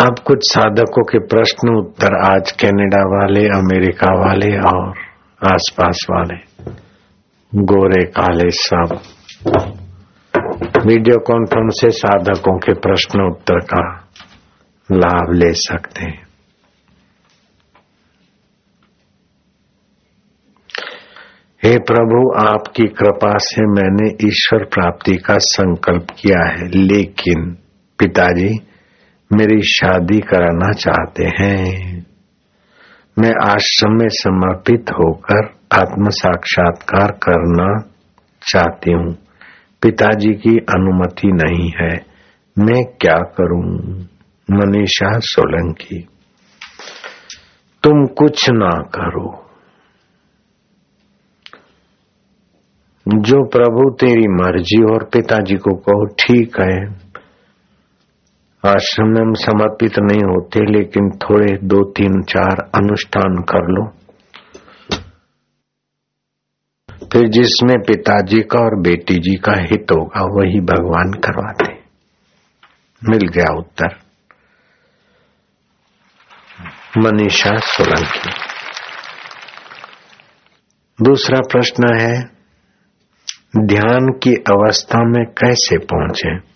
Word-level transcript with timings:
अब 0.00 0.18
कुछ 0.26 0.38
साधकों 0.42 1.02
के 1.02 1.18
प्रश्न 1.18 1.78
उत्तर 1.78 2.34
आज 2.34 2.52
कनाडा 2.52 3.02
वाले, 3.02 3.46
अमेरिका 3.46 4.20
वाले 4.20 4.58
और 4.58 4.94
आसपास 5.52 6.06
वाले। 6.10 6.36
गोरे, 7.54 8.04
काले 8.04 8.50
सब। 8.50 9.00
वीडियो 10.86 11.18
कॉन्फ्रेंस 11.18 11.78
से 11.80 11.90
साधकों 11.90 12.58
के 12.58 12.72
प्रश्न 12.72 13.20
उत्तर 13.20 13.58
का 13.58 14.08
लाभ 14.92 15.32
ले 15.32 15.52
सकते 15.52 16.04
हैं। 16.04 16.26
हे 21.64 21.78
प्रभु, 21.78 22.50
आपकी 22.50 22.88
कृपा 22.88 23.32
से 23.38 23.66
मैंने 23.66 24.28
ईश्वर 24.28 24.64
प्राप्ति 24.64 25.16
का 25.16 25.38
संकल्प 25.38 26.06
किया 26.18 26.48
है, 26.48 26.68
लेकिन 26.68 27.56
पिताजी 27.98 28.71
मेरी 29.32 29.62
शादी 29.62 30.18
कराना 30.18 30.72
चाहते 30.72 31.24
हैं। 31.24 31.98
मैं 33.18 33.34
आश्रम 33.42 33.92
में 33.92 34.08
समर्पित 34.08 34.90
होकर 34.90 35.44
आत्म 35.72 36.10
साक्षात्कार 36.10 37.12
करना 37.12 37.78
चाहती 38.42 38.92
हूँ। 38.92 39.14
पिताजी 39.82 40.34
की 40.34 40.56
अनुमति 40.56 41.28
नहीं 41.28 41.72
है। 41.80 42.12
मैं 42.58 42.84
क्या 42.84 43.16
करूँ? 43.16 44.00
मनीषा 44.50 45.18
सोलंकी, 45.18 46.08
तुम 47.82 48.06
कुछ 48.06 48.50
ना 48.50 48.70
करो। 48.70 49.38
जो 53.08 53.44
प्रभु 53.48 53.90
तेरी 53.90 54.28
मर्ज़ी 54.28 54.82
और 54.84 55.04
पिताजी 55.04 55.56
को 55.56 55.74
कहो, 55.74 56.06
ठीक 56.06 56.60
है। 56.60 57.02
आश्रम 58.66 59.06
में 59.06 59.20
हम 59.20 59.34
समर्पित 59.34 59.92
नहीं 59.98 60.22
होते, 60.22 60.72
लेकिन 60.72 61.10
थोड़े 61.10 61.58
दो, 61.64 61.90
तीन, 61.90 62.22
चार 62.22 62.70
अनुष्ठान 62.74 63.42
कर 63.42 63.68
लो। 63.68 63.90
फिर 67.12 67.28
जिसमें 67.28 67.76
पिताजी 67.78 68.40
का 68.40 68.64
और 68.64 68.80
बेटी 68.80 69.14
जी 69.14 69.34
का 69.36 69.52
हित 69.52 69.86
होगा, 69.92 70.20
वही 70.20 70.60
भगवान 70.60 71.12
करवाते 71.12 71.72
मिल 73.08 73.28
गया 73.28 73.58
उत्तर। 73.58 73.88
मनीषा 76.98 77.56
सोलंकी। 77.56 78.30
दूसरा 81.04 81.40
प्रश्न 81.52 82.00
है, 82.00 82.24
ध्यान 83.66 84.12
की 84.22 84.34
अवस्था 84.34 84.98
में 84.98 85.24
कैसे 85.26 85.78
पहुँचे? 85.78 86.51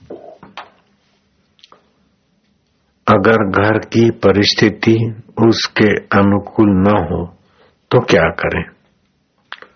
अगर 3.07 3.45
घर 3.53 3.79
की 3.87 4.09
परिस्थिति 4.23 4.95
उसके 5.41 5.89
अनुकूल 6.19 6.71
न 6.79 6.95
हो 7.03 7.25
तो 7.91 8.01
क्या 8.03 8.25
करें? 8.41 8.63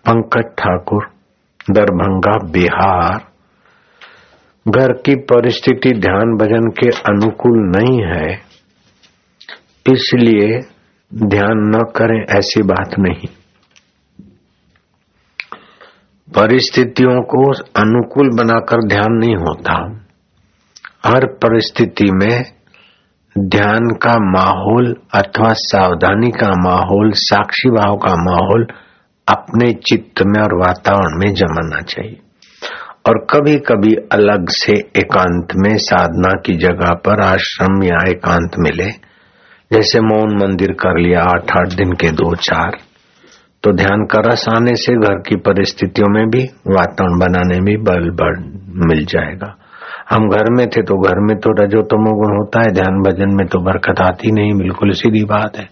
पंकज 0.07 0.49
ठाकुर, 0.57 1.05
दरभंगा, 1.69 2.35
बिहार। 2.51 3.19
घर 4.65 4.93
की 5.05 5.15
परिस्थिति 5.25 5.93
ध्यान 5.99 6.35
भजन 6.37 6.69
के 6.79 6.89
अनुकूल 7.05 7.59
नहीं 7.69 7.97
है, 8.05 8.29
इसलिए 9.85 10.59
ध्यान 11.11 11.65
न 11.69 11.83
करें 11.95 12.19
ऐसी 12.37 12.61
बात 12.67 12.99
नहीं। 12.99 13.27
परिस्थितियों 16.27 17.21
को 17.29 17.49
अनुकूल 17.79 18.37
बनाकर 18.37 18.87
ध्यान 18.87 19.17
नहीं 19.17 19.35
होता। 19.39 19.73
हर 21.05 21.25
परिस्थिति 21.43 22.11
में 22.13 22.60
ध्यान 23.37 23.79
का 23.79 24.13
माहौल 24.19 24.95
अथवा 25.15 25.49
सावधानी 25.49 26.31
का 26.31 26.49
माहौल 26.49 27.11
साक्षी 27.11 27.69
भाव 27.69 27.97
का 27.97 28.11
माहौल 28.11 28.67
अपने 29.27 29.73
चित्त 29.73 30.23
में 30.25 30.43
और 30.43 30.53
वातावरण 30.53 31.19
में 31.19 31.33
जमाना 31.33 31.81
चाहिए। 31.81 32.19
और 33.09 33.27
कभी 33.29 33.57
कभी 33.57 33.95
अलग 34.11 34.45
से 34.49 34.73
एकांत 34.73 35.47
में, 35.55 35.77
साधना 35.77 36.29
की 36.45 36.57
जगह 36.57 36.93
पर 36.93 37.21
आश्रम 37.21 37.83
या 37.83 38.09
एकांत 38.09 38.51
मिले। 38.59 38.89
जैसे 39.71 39.99
मौन 39.99 40.39
मंदिर 40.43 40.71
कर 40.71 40.99
लिया 40.99 41.21
आठ 41.23 41.51
आठ 41.51 41.73
दिन 41.73 41.91
के 41.91 42.11
दो 42.11 42.35
चार। 42.35 42.71
तो 43.63 43.71
ध्यान 43.71 44.05
का 44.05 44.29
रस 44.29 44.45
आने 44.49 44.75
से 44.75 44.93
घर 44.93 45.15
की 45.15 45.35
परिस्थितियों 45.35 46.13
में 46.13 46.29
भी, 46.29 46.43
वातावरण 46.67 47.19
बनाने 47.19 47.59
में 47.59 47.83
बल 47.83 48.09
बढ़, 48.09 48.39
मिल 48.85 49.05
जाएगा। 49.05 49.55
हम 50.11 50.29
घर 50.29 50.49
में 50.49 50.67
थे 50.67 50.81
तो 50.81 51.01
घर 51.01 51.19
में 51.19 51.37
तो 51.37 51.63
रजो 51.63 51.81
तमो 51.81 52.11
गुण 52.11 52.37
होता 52.37 52.61
है, 52.61 52.71
ध्यान 52.73 53.01
भजन 53.01 53.35
में 53.35 53.47
तो 53.47 53.59
बरकत 53.59 54.01
आती 54.01 54.31
नहीं, 54.31 54.53
बिल्कुल 54.53 54.91
सीधी 54.91 55.23
बात 55.23 55.57
है। 55.57 55.65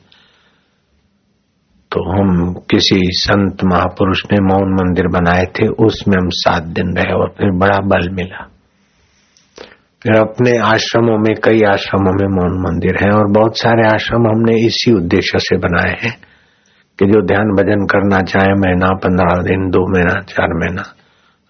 तो 1.92 2.12
हम 2.12 2.54
किसी 2.54 3.00
संत 3.04 3.64
महापुरुष 3.64 4.22
ने 4.32 4.38
मौन 4.42 4.74
मंदिर 4.74 5.08
बनाए 5.08 5.46
थे, 5.46 5.68
उसमें 5.68 6.18
हम 6.18 6.30
सात 6.30 6.64
दिन 6.64 6.94
रहे 6.98 7.14
और 7.14 7.30
फिर 7.38 7.52
बड़ा 7.52 7.78
बल 7.80 8.10
मिला। 8.10 8.48
फिर 10.04 10.16
अपने 10.16 10.58
आश्रमों 10.58 11.18
में, 11.18 11.36
कई 11.44 11.62
आश्रमों 11.62 12.14
में 12.14 12.28
मौन 12.28 12.60
मंदिर 12.62 13.04
है 13.04 13.12
और 13.12 13.32
बहुत 13.32 13.58
सारे 13.58 13.88
आश्रम 13.88 14.28
हमने 14.28 14.66
इसी 14.66 14.94
उद्देश्य 14.94 15.40
से 15.40 15.58
बनाए 15.58 15.98
हैं 16.04 16.16
कि 17.00 17.06
जो 17.06 17.22
ध्यान 17.22 17.44
भजन 17.44 17.86
करना 17.86 18.22
चाहे, 18.22 18.54
महीना, 18.54 18.88
पंद्रह 18.88 19.42
दिन, 19.44 19.70
दो 19.70 19.94
महीना, 19.94 20.22
चार 20.22 20.48
महीना 20.54 20.82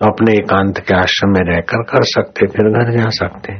अपने 0.02 0.32
एकांत 0.32 0.80
के 0.80 0.94
आश्रम 0.94 1.30
में 1.30 1.42
रहकर 1.42 1.84
कर 1.84 2.04
सकते, 2.04 2.48
फिर 2.48 2.70
घर 2.70 2.92
जा 2.98 3.10
सकते। 3.10 3.54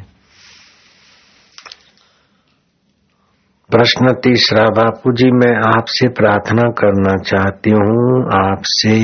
प्रश्न 3.70 4.14
तीसरा, 4.14 4.64
बापू 4.70 5.12
जी, 5.12 5.32
मैं 5.32 5.78
आपसे 5.78 6.08
प्रार्थना 6.10 6.70
करना 6.72 7.18
चाहती 7.24 7.70
हूँ, 7.70 8.24
आपसे। 8.34 8.96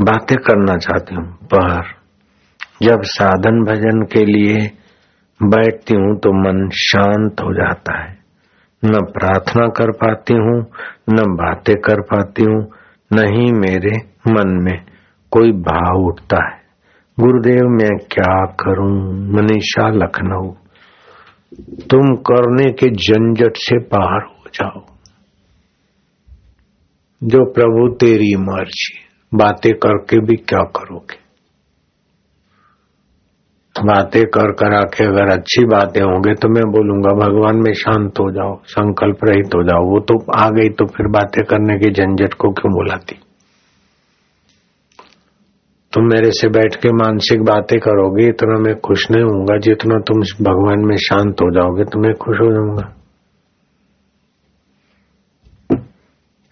बातें 0.00 0.36
करना 0.38 0.76
चाहती 0.76 1.14
हूँ, 1.14 1.26
पर 1.44 1.82
जब 2.82 3.02
साधन 3.02 3.64
भजन 3.64 4.02
के 4.02 4.24
लिए 4.24 4.70
बैठती 5.42 5.94
हूँ 5.94 6.16
तो 6.18 6.32
मन 6.32 6.68
शांत 6.70 7.40
हो 7.40 7.52
जाता 7.54 7.98
है। 8.02 8.18
न 8.82 9.00
प्रार्थना 9.02 9.66
कर 9.68 9.90
पाती 9.90 10.34
हूँ, 10.34 10.58
न 11.10 11.22
बातें 11.34 11.76
कर 11.76 12.00
पाती 12.00 12.42
हूँ 12.42 12.62
नहीं 13.12 13.52
मेरे 13.52 13.96
मन 14.32 14.60
में 14.62 14.84
कोई 15.30 15.52
भाव 15.52 16.04
उठता 16.04 16.54
है। 16.54 16.64
गुरुदेव, 17.20 17.68
मैं 17.68 17.98
क्या 17.98 18.46
करूँ? 18.46 19.12
मनीषा 19.28 19.88
लखनऊ, 19.88 20.52
तुम 21.90 22.14
करने 22.14 22.72
के 22.72 22.90
झंझट 22.90 23.52
से 23.56 23.78
बाहर 23.78 24.22
हो 24.22 24.44
जाओ। 24.54 24.86
जो 27.24 27.52
प्रभु, 27.52 27.94
तेरी 27.94 28.36
मर्ज़ी। 28.36 28.98
बातें 29.34 29.72
करके 29.72 30.20
भी 30.20 30.36
क्या 30.36 30.62
करोगे? 30.62 31.23
बातें 33.74 34.22
कर 34.26 34.50
कर 34.52 34.74
आके 34.74 35.04
अगर 35.04 35.30
अच्छी 35.32 35.64
बातें 35.66 36.00
होंगे 36.02 36.34
तो 36.34 36.48
मैं 36.48 36.64
बोलूँगा, 36.72 37.12
भगवान, 37.16 37.56
में 37.56 37.72
शांत 37.74 38.18
हो 38.20 38.30
जाओ, 38.32 38.54
संकल्प 38.68 39.24
रहित 39.24 39.54
हो 39.54 39.62
जाओ। 39.62 39.84
वो 39.84 40.00
तो 40.02 40.18
आ 40.36 40.48
गई 40.50 40.68
तो 40.70 40.86
फिर 40.86 41.06
बातें 41.12 41.42
करने 41.44 41.78
के 41.78 41.90
झंझट 41.92 42.34
को 42.34 42.50
क्यों 42.52 42.72
बुलाती? 42.72 43.18
तुम 45.92 46.04
मेरे 46.04 46.30
से 46.32 46.48
बैठ 46.48 46.74
के 46.74 46.92
मानसिक 46.94 47.42
बातें 47.44 47.78
करोगे, 47.80 48.28
इतना 48.28 48.58
मैं 48.58 48.74
खुश 48.80 49.10
नहीं 49.10 49.24
हूँगा 49.24 49.56
जितना 49.58 49.98
तुम 50.02 50.20
भगवान 50.44 50.84
में 50.86 50.96
शांत 51.00 51.42
हो 51.42 51.50
जाओगे 51.54 51.84
तो 51.84 52.00
मैं 52.00 52.12
खुश 52.16 52.40
हो 52.40 52.50
जाऊँगा। 52.52 52.86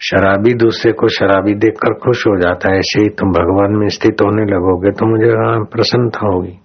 शराबी 0.00 0.54
दूसरे 0.54 0.92
को 0.92 1.08
शराबी 1.10 1.54
देखकर 1.56 1.94
खुश 1.98 2.26
हो 2.26 2.36
जाता 2.40 2.72
है। 2.72 2.78
ऐसे 2.78 3.02
ही 3.02 3.08
तुम 3.18 3.32
भगवान 3.32 3.76
में 3.76 3.88
स्थित 3.90 4.22
होने 4.22 4.44
लगोगे 4.46 4.90
तो 4.92 5.06
मुझे 5.06 5.30
प्रसन्नता 5.72 6.26
होगी। 6.26 6.58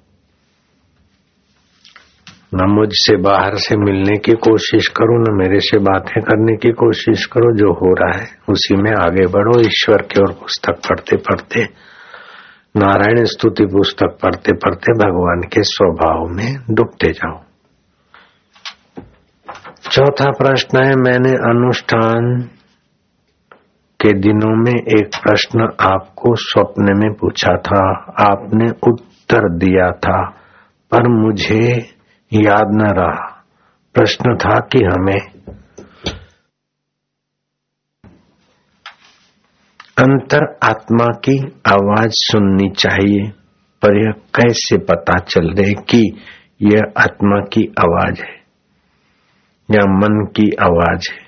न 2.55 2.65
मुझसे 2.69 3.17
बाहर 3.17 3.55
से 3.55 3.77
मिलने 3.77 4.17
की 4.17 4.31
कोशिश 4.31 4.87
करो, 4.87 5.17
न 5.19 5.37
मेरे 5.37 5.59
से 5.59 5.79
बातें 5.79 6.21
करने 6.23 6.55
की 6.55 6.71
कोशिश 6.71 7.25
करो, 7.25 7.57
जो 7.57 7.73
हो 7.73 7.93
रहा 7.93 8.19
है, 8.19 8.27
उसी 8.49 8.75
में 8.75 8.91
आगे 8.91 9.27
बढ़ो, 9.27 9.59
ईश्वर 9.59 10.01
की 10.01 10.21
ओर 10.21 10.31
पुस्तक 10.31 10.71
पढ़ते 10.71 11.17
पढ़ते, 11.17 11.63
नारायण 12.77 13.25
स्तुति 13.25 13.65
पुस्तक 13.65 14.17
पढ़ते 14.23 14.53
पढ़ते 14.53 14.93
भगवान 14.93 15.41
के 15.41 15.63
स्वभाव 15.63 16.27
में 16.27 16.55
डूबते 16.71 17.11
जाओ। 17.11 17.41
चौथा 19.91 20.31
प्रश्न 20.31 20.85
है, 20.85 20.95
मैंने 20.95 21.29
अनुष्ठान 21.29 22.41
के 23.99 24.13
दिनों 24.13 24.55
में 24.63 24.75
एक 24.75 25.07
प्रश्न 25.23 25.69
आपको 25.81 26.35
स्वप्न 26.35 26.97
में 26.97 27.13
पूछा 27.13 27.57
था, 27.57 27.83
आपने 28.31 28.69
उत्तर 28.91 29.49
दिया 29.49 29.91
था, 29.91 30.23
पर 30.91 31.07
मुझे 31.07 31.96
याद 32.33 32.67
न 32.71 32.81
रहा। 32.81 33.45
प्रश्न 33.93 34.37
था 34.37 34.59
कि 34.59 34.79
हमें 34.83 35.37
अंतर 39.97 40.59
आत्मा 40.63 41.05
की 41.05 41.61
आवाज़ 41.67 42.09
सुननी 42.09 42.69
चाहिए, 42.69 43.31
पर 43.81 44.05
यह 44.05 44.11
कैसे 44.11 44.77
पता 44.77 45.17
चल 45.17 45.53
रहे 45.53 45.73
कि 45.73 46.21
यह 46.61 46.81
आत्मा 46.97 47.39
की 47.39 47.73
आवाज़ 47.79 48.21
है 48.21 48.37
या 49.71 49.85
मन 49.85 50.25
की 50.25 50.55
आवाज़ 50.61 51.13
है? 51.13 51.27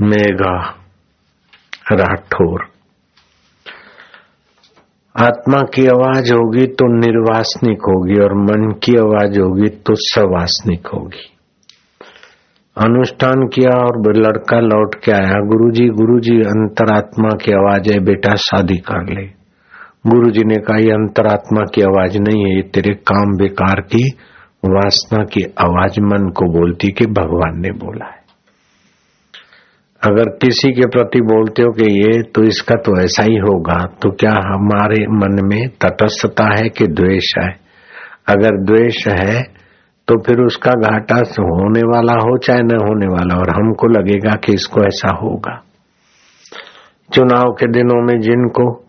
मेघा, 0.00 0.84
राठौर। 1.92 2.71
आत्मा 5.20 5.58
की 5.58 5.86
आवाज़ 5.86 6.34
होगी 6.34 6.66
तो 6.66 6.96
निर्वासनिक 6.98 7.78
होगी 7.78 8.22
और 8.22 8.34
मन 8.34 8.70
की 8.70 8.98
आवाज़ 8.98 9.40
होगी 9.40 9.68
तो 9.68 9.94
सवासनिक 9.94 10.86
होगी। 10.86 11.36
अनुष्ठान 12.84 13.46
किया 13.46 13.78
और 13.80 14.16
लड़का 14.16 14.60
लौट 14.60 14.94
के 14.94 15.12
आया। 15.12 15.40
गुरुजी 15.40 15.88
गुरुजी, 15.88 16.40
अंतरात्मा 16.40 17.28
की 17.28 17.52
आवाज़ 17.52 17.92
है, 17.92 18.00
बेटा 18.00 18.30
शादी 18.36 18.76
कर 18.76 19.14
ले। 19.14 19.26
गुरुजी 20.06 20.40
ने 20.44 20.56
कहा 20.56 20.76
अंतरात्मा 20.76 21.60
की 21.74 21.82
आवाज़ 21.82 22.18
नहीं 22.18 22.44
है, 22.44 22.56
ये 22.56 22.62
तेरे 22.62 22.94
काम 22.94 23.36
बेकार 23.36 23.80
की 23.80 24.08
वासना 24.64 25.24
की 25.24 25.44
आवाज़ 25.44 26.00
मन 26.00 26.30
को 26.30 26.58
बोलती 26.58 26.88
कि 26.88 27.06
भगवान 27.06 27.60
ने 27.60 27.70
बोला 27.70 28.04
है। 28.04 28.21
अगर 30.02 30.28
किसी 30.42 30.68
के 30.72 30.86
प्रति 30.86 31.20
बोलते 31.20 31.62
हो 31.62 31.72
कि 31.72 31.84
ये 31.84 32.22
तो 32.22 32.42
इसका 32.42 32.74
तो 32.74 33.00
ऐसा 33.02 33.22
ही 33.22 33.36
होगा 33.36 33.78
तो 34.02 34.10
क्या 34.10 34.30
हमारे 34.30 35.02
मन 35.06 35.40
में 35.46 35.68
तटस्थता 35.68 36.44
है 36.54 36.68
कि 36.68 36.86
द्वेष 36.86 37.28
है? 37.38 37.48
अगर 38.28 38.56
द्वेष 38.64 39.08
है 39.08 39.42
तो 40.08 40.18
फिर 40.18 40.40
उसका 40.40 40.70
घाटा 40.70 41.16
होने 41.40 41.80
वाला 41.80 42.12
हो 42.12 42.38
चाहे 42.38 42.62
न 42.62 42.78
होने 42.82 43.06
वाला, 43.06 43.34
और 43.38 43.50
हमको 43.50 43.86
लगेगा 43.86 44.30
कि 44.30 44.52
इसको 44.52 44.80
ऐसा 44.86 45.16
होगा। 45.22 45.62
चुनाव 47.14 47.52
के 47.52 47.66
दिनों 47.66 48.06
में 48.06 48.20
जिनको, 48.20 48.84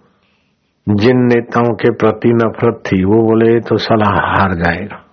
जिन 0.88 1.18
नेताओं 1.18 1.74
के 1.76 1.92
प्रति 1.92 2.30
नफरत 2.30 2.84
थी, 2.88 3.04
वो 3.04 3.24
बोले 3.24 3.60
तो 3.60 3.78
सलाह 3.78 4.16
हार 4.16 4.56
जाएगा। 4.56 5.04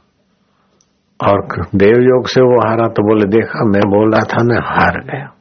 और 1.20 1.67
देवयोग 1.75 2.26
से 2.26 2.41
वो 2.41 2.69
हारा 2.69 2.87
तो 2.88 3.03
बोले, 3.03 3.26
देखा, 3.26 3.64
मैं 3.64 3.82
बोल 3.91 4.12
रहा 4.12 4.23
था 4.23 4.43
ना 4.43 4.61
हार 4.64 5.00
गया। 5.00 5.35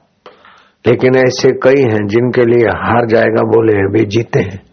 लेकिन 0.87 1.15
ऐसे 1.15 1.49
कई 1.49 1.81
हैं 1.81 2.07
जिनके 2.07 2.41
लिए 2.41 2.67
हार 2.67 3.07
जाएगा 3.07 3.41
बोले 3.41 3.73
वे 3.73 4.05
जीते 4.05 4.39
हैं। 4.39 4.69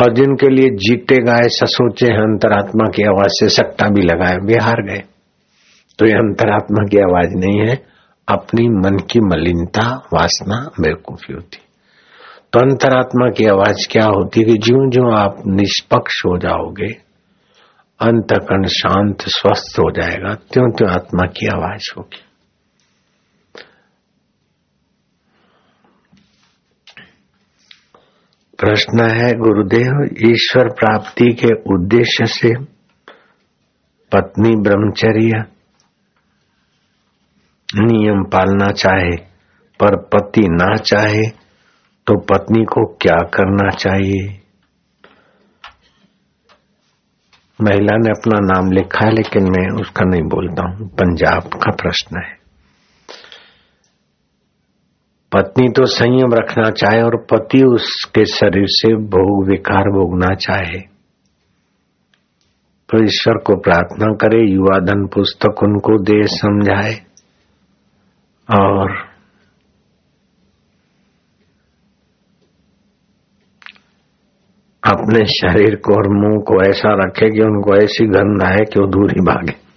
और 0.00 0.14
जिनके 0.14 0.48
लिए 0.48 0.70
जीतेगा 0.70 1.32
ऐसा 1.32 1.66
सोचे 1.66 2.06
हैं, 2.06 2.18
अंतरात्मा 2.18 2.84
की 2.84 3.02
आवाज़ 3.02 3.30
से 3.30 3.48
सट्टा 3.48 3.88
भी 3.88 4.00
लगाए, 4.00 4.36
वे 4.36 4.54
हार 4.54 4.82
गए। 4.82 5.02
तो 5.98 6.06
ये 6.06 6.12
अंतरात्मा 6.12 6.84
की 6.84 6.96
आवाज़ 6.96 7.34
नहीं 7.34 7.68
है, 7.68 7.86
अपनी 8.28 8.68
मन 8.68 8.96
की 9.10 9.20
मलिनता, 9.20 10.08
वासना 10.14 10.70
बेवकूफ़ी 10.80 11.34
होती। 11.34 11.58
तो 12.52 12.58
अंतरात्मा 12.58 13.30
की 13.30 13.46
आवाज़ 13.46 13.88
क्या 13.92 14.04
होती 14.04 14.40
है 14.40 14.46
कि 14.46 14.52
ज्यो 14.52 14.90
ज्यो 14.90 15.16
आप 15.16 15.36
निष्पक्ष 15.46 16.22
हो 16.26 16.38
जाओगे 16.38 17.08
अंतकण 18.00 18.66
शांत, 18.66 19.18
स्वस्थ 19.20 19.78
हो 19.78 19.90
जाएगा 19.90 20.34
त्यों 20.34 20.72
त्यों 20.72 20.90
आत्मा 20.90 21.26
की 21.26 21.46
आवाज़ 21.46 21.94
होगी। 21.98 22.27
प्रश्न 28.58 29.10
है, 29.10 29.32
गुरुदेव, 29.32 30.08
ईश्वर 30.30 30.68
प्राप्ति 30.68 31.32
के 31.32 31.74
उद्देश्य 31.74 32.26
से 32.26 32.54
पत्नी 34.12 34.56
ब्रह्मचर्य 34.56 35.44
नियम 37.74 38.24
पालना 38.24 38.72
चाहे, 38.72 39.16
पर 39.80 39.96
पति 39.96 40.40
ना 40.40 40.76
चाहे 40.76 41.22
तो 42.06 42.20
पत्नी 42.20 42.64
को 42.64 42.86
क्या 42.86 43.14
करना 43.14 43.70
चाहिए? 43.70 44.40
महिला 47.62 47.96
ने 47.96 48.10
अपना 48.10 48.38
नाम 48.40 48.72
लिखा 48.72 49.06
है, 49.06 49.12
लेकिन 49.12 49.42
मैं 49.42 49.80
उसका 49.80 50.04
नहीं 50.04 50.22
बोलता 50.22 50.70
हूँ। 50.70 50.88
पंजाब 50.88 51.42
का 51.42 51.70
प्रश्न 51.70 52.22
है। 52.22 52.37
पत्नी 55.32 55.68
तो 55.68 55.86
संयम 55.86 56.34
रखना 56.34 56.70
चाहे 56.70 57.02
और 57.02 57.16
पति 57.16 57.64
उसके 57.64 58.24
शरीर 58.24 58.64
से 58.66 58.94
भोग 58.94 59.48
विकार 59.48 59.90
भोगना 59.90 60.34
चाहे। 60.34 60.80
तो 62.88 63.04
ईश्वर 63.04 63.34
को 63.34 63.56
प्रार्थना 63.56 64.06
करे, 64.06 64.52
युवा 64.52 64.78
धन 64.78 65.06
पुस्तक 65.06 65.62
उनको 65.62 66.02
दे, 66.02 66.22
समझाए। 66.22 66.94
और 68.52 69.08
अपने 74.84 75.26
शरीर 75.26 75.74
को 75.76 75.94
और 75.94 76.08
मुँह 76.08 76.42
को 76.42 76.70
ऐसा 76.70 76.88
रखे 76.94 77.30
कि 77.30 77.40
उनको 77.40 77.76
ऐसी 77.76 78.06
गंध 78.06 78.42
आए 78.42 78.56
कि 78.56 78.80
वो 78.80 78.86
दूर 78.86 79.10
ही 79.10 79.20
भागे। 79.20 79.68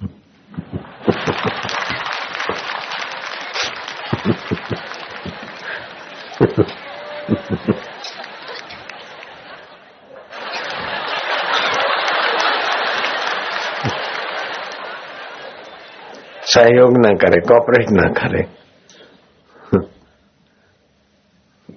सहयोग 16.45 16.97
न 16.97 17.15
करे 17.15 17.41
कॉपरेट 17.41 17.85
न 17.91 18.13
करे। 18.13 18.43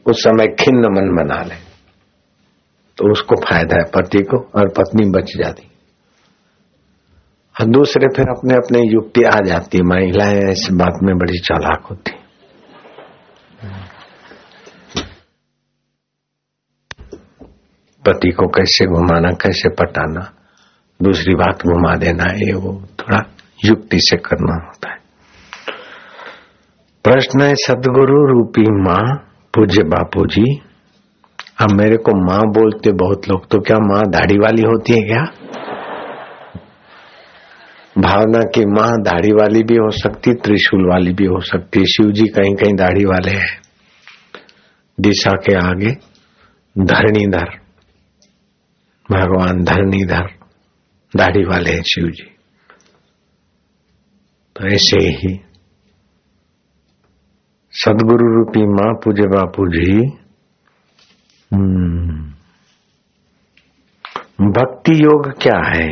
उस 0.07 0.23
समय 0.23 0.47
खिन्न 0.47 0.81
मन 0.81 1.15
बना 1.17 1.43
ले 1.43 1.55
तो 2.99 3.13
उसको 3.13 3.37
फ़ायदा 3.37 3.77
है, 3.77 3.85
पति 3.85 4.19
को, 4.19 4.39
और 4.61 4.69
पत्नी 4.69 5.11
बच 5.11 5.33
जाती। 5.37 5.71
और 7.61 7.67
दूसरे 7.67 8.07
फिर 8.17 8.27
अपने 8.27 8.55
अपने 8.55 8.81
युक्ति 8.93 9.25
आ 9.25 9.41
जाती 9.47 9.83
महिलाएँ 9.83 10.53
इस 10.53 10.69
बात 10.73 11.01
में 11.03 11.19
बड़ी 11.19 11.39
चालाक 11.39 11.87
होती। 11.91 12.24
पति 18.07 18.29
को 18.29 18.47
कैसे 18.47 18.87
घुमाना, 18.87 19.31
कैसे 19.31 19.69
पटाना, 19.69 20.33
दूसरी 21.03 21.35
बात 21.35 21.63
घुमा 21.67 21.97
देना, 21.97 22.25
ये 22.25 22.55
वो 22.55 22.83
थोड़ा 23.01 23.19
युक्ति 23.65 23.97
से 24.01 24.17
करना 24.17 24.67
होता 24.67 24.91
है। 24.91 24.99
प्रश्न 27.05 27.43
है, 27.43 27.55
सदगुरु 27.55 28.27
रूपी 28.27 28.63
माँ 28.63 29.31
पूज्य 29.55 29.83
बापू 29.83 30.27
जी 30.27 30.63
अब 31.63 31.71
मेरे 31.71 31.97
को 31.97 32.27
माँ 32.27 32.39
बोलते 32.39 32.93
बहुत 32.93 33.29
लोग 33.29 33.51
तो 33.51 33.59
क्या 33.59 33.77
माँ 33.77 34.03
दाढ़ी 34.03 34.39
वाली 34.39 34.63
होती 34.63 34.93
है 34.93 35.09
क्या? 35.09 35.23
भावना 37.99 38.39
की 38.39 38.67
माँ 38.67 39.03
दाढ़ी 39.03 39.33
वाली 39.33 39.63
भी 39.63 39.75
हो 39.75 39.91
सकती, 39.91 40.35
त्रिशूल 40.35 40.91
वाली 40.91 41.13
भी 41.13 41.25
हो 41.25 41.41
सकती 41.41 41.87
शिव 41.87 42.11
जी 42.11 42.25
कहीं 42.25 42.55
कहीं 42.55 42.75
दाढ़ी 42.75 43.05
वाले 43.05 43.31
हैं। 43.31 43.59
दिशा 45.01 45.31
के 45.31 45.55
आगे 45.55 45.91
धरणीधर। 46.79 47.64
भगवान 49.11 49.65
धरणीधर 49.65 50.29
दाढ़ी 51.17 51.45
वाले 51.45 51.71
हैं 51.71 51.83
शिव 51.83 52.09
जी 52.11 52.31
तो 54.57 54.67
ऐसे 54.67 54.99
ही 55.19 55.33
सदगुरु 57.75 58.27
रूपी 58.35 58.67
माँ 58.67 58.93
पूजे 58.95 59.27
बापू 59.27 59.67
जी 59.69 60.19
हम्म, 61.53 62.23
भक्ति 64.51 64.93
योग 65.05 65.29
क्या 65.43 65.59
है? 65.67 65.89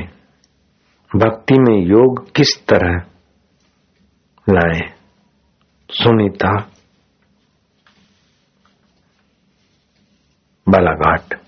भक्ति 1.10 1.54
में 1.54 1.76
योग 1.86 2.32
किस 2.32 2.56
तरह 2.66 2.96
लाए? 4.46 4.80
सुनीता 5.90 6.52
बालाघाट। 10.66 11.41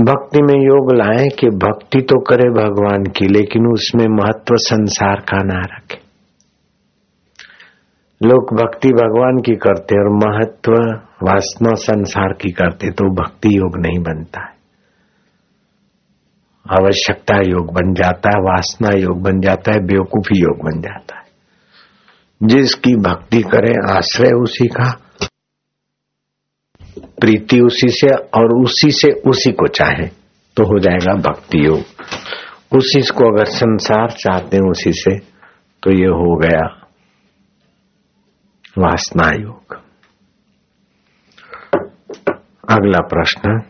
भक्ति 0.00 0.42
में 0.42 0.54
योग 0.54 0.92
लाए 0.94 1.28
कि 1.28 1.46
भक्ति 1.46 2.00
तो 2.00 2.20
करे 2.20 2.50
भगवान 2.50 3.04
की, 3.04 3.28
लेकिन 3.28 3.66
उसमें 3.66 4.06
महत्व 4.08 4.54
संसार 4.56 5.16
का 5.16 5.42
ना 5.42 5.60
रखे। 5.60 5.98
लोग 8.26 8.54
भक्ति 8.54 8.88
भगवान 8.88 9.40
की 9.40 9.54
करते 9.54 9.94
और 9.94 10.10
महत्व 10.10 10.72
वासना 11.26 11.70
संसार 11.74 12.32
की 12.32 12.50
करते 12.50 12.90
तो 12.90 13.04
भक्ति 13.04 13.48
योग 13.56 13.78
नहीं 13.78 13.98
बनता 13.98 14.40
है। 14.40 14.62
आवश्यकता 16.70 17.36
योग 17.36 17.72
बन 17.72 17.94
जाता 17.94 18.30
है, 18.34 18.40
वासना 18.40 18.90
योग 18.98 19.22
बन 19.22 19.40
जाता 19.40 19.72
है, 19.72 19.78
बेवकूफ़ी 19.78 20.40
योग 20.40 20.56
बन 20.64 20.80
जाता 20.80 21.18
है। 21.18 21.24
जिसकी 22.42 22.96
भक्ति 22.96 23.42
करे, 23.42 23.92
आश्रय 23.92 24.30
उसी 24.30 24.68
का। 24.68 25.01
प्रीति 27.22 27.60
उसी 27.60 27.88
से 27.88 28.08
और 28.08 28.62
उसी 28.64 28.90
से 28.90 29.12
उसी 29.30 29.52
को 29.52 29.66
चाहे 29.68 30.06
तो 30.56 30.64
हो 30.64 30.78
जाएगा 30.78 31.14
भक्ति 31.14 31.66
योग। 31.66 31.82
उसी 32.78 33.00
को 33.00 33.34
अगर 33.34 33.44
संसार 33.44 34.10
चाहते 34.10 34.56
हैं 34.56 34.70
उसी 34.70 34.92
से 34.92 35.18
तो 35.82 35.90
ये 35.90 36.06
हो 36.06 36.36
गया 36.36 36.64
वासना 38.78 39.30
योग। 39.32 39.74
अगला 42.70 43.00
प्रश्न। 43.00 43.60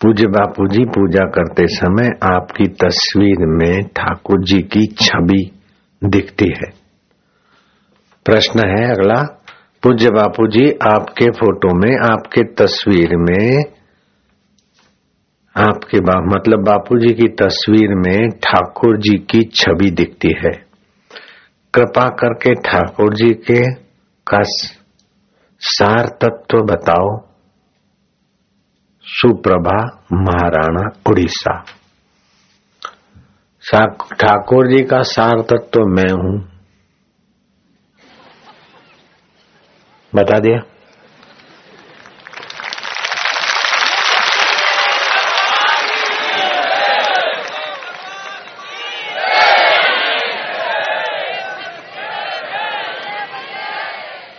पूज्य 0.00 0.26
बापू 0.26 0.66
जी 0.68 0.84
पूजा 0.84 1.24
करते 1.28 1.66
समय 1.66 2.06
आपकी 2.24 2.66
तस्वीर 2.82 3.46
में 3.46 3.82
ठाकुर 3.96 4.44
जी 4.44 4.58
की 4.58 4.86
छवि 5.00 5.42
दिखती 6.02 6.48
है। 6.50 6.70
प्रश्न 8.26 8.68
है 8.68 8.90
अगला 8.92 9.20
पूज्य 9.82 10.10
बापू 10.10 10.46
जी 10.46 10.64
आपके 10.88 11.30
फ़ोटो 11.30 11.74
में 11.78 11.92
आपके 12.10 12.44
तस्वीर 12.54 13.16
में 13.16 13.62
आपके 15.56 16.00
बा, 16.00 16.20
मतलब 16.26 16.64
बापू 16.64 16.98
जी 16.98 17.14
की 17.14 17.28
तस्वीर 17.42 17.94
में 17.94 18.28
ठाकुर 18.38 18.98
जी 18.98 19.16
की 19.30 19.42
छवि 19.54 19.90
दिखती 19.90 20.34
है। 20.38 20.52
कृपा 21.74 22.08
करके 22.08 22.54
ठाकुर 22.54 23.14
जी 23.14 23.32
के 23.46 23.62
का 24.26 24.42
सार 25.62 26.06
तत्व 26.22 26.62
बताओ। 26.64 27.29
सुप्रभा 29.06 29.78
महाराणा 30.12 30.82
उड़ीसा। 31.10 31.54
ठाकुर 34.20 34.66
जी 34.66 34.82
का 34.82 35.02
सार 35.02 35.40
तत्व 35.40 35.56
तो 35.56 35.86
मैं 35.86 36.10
हूँ। 36.12 36.38
बता 40.12 40.38
दिया। 40.38 40.60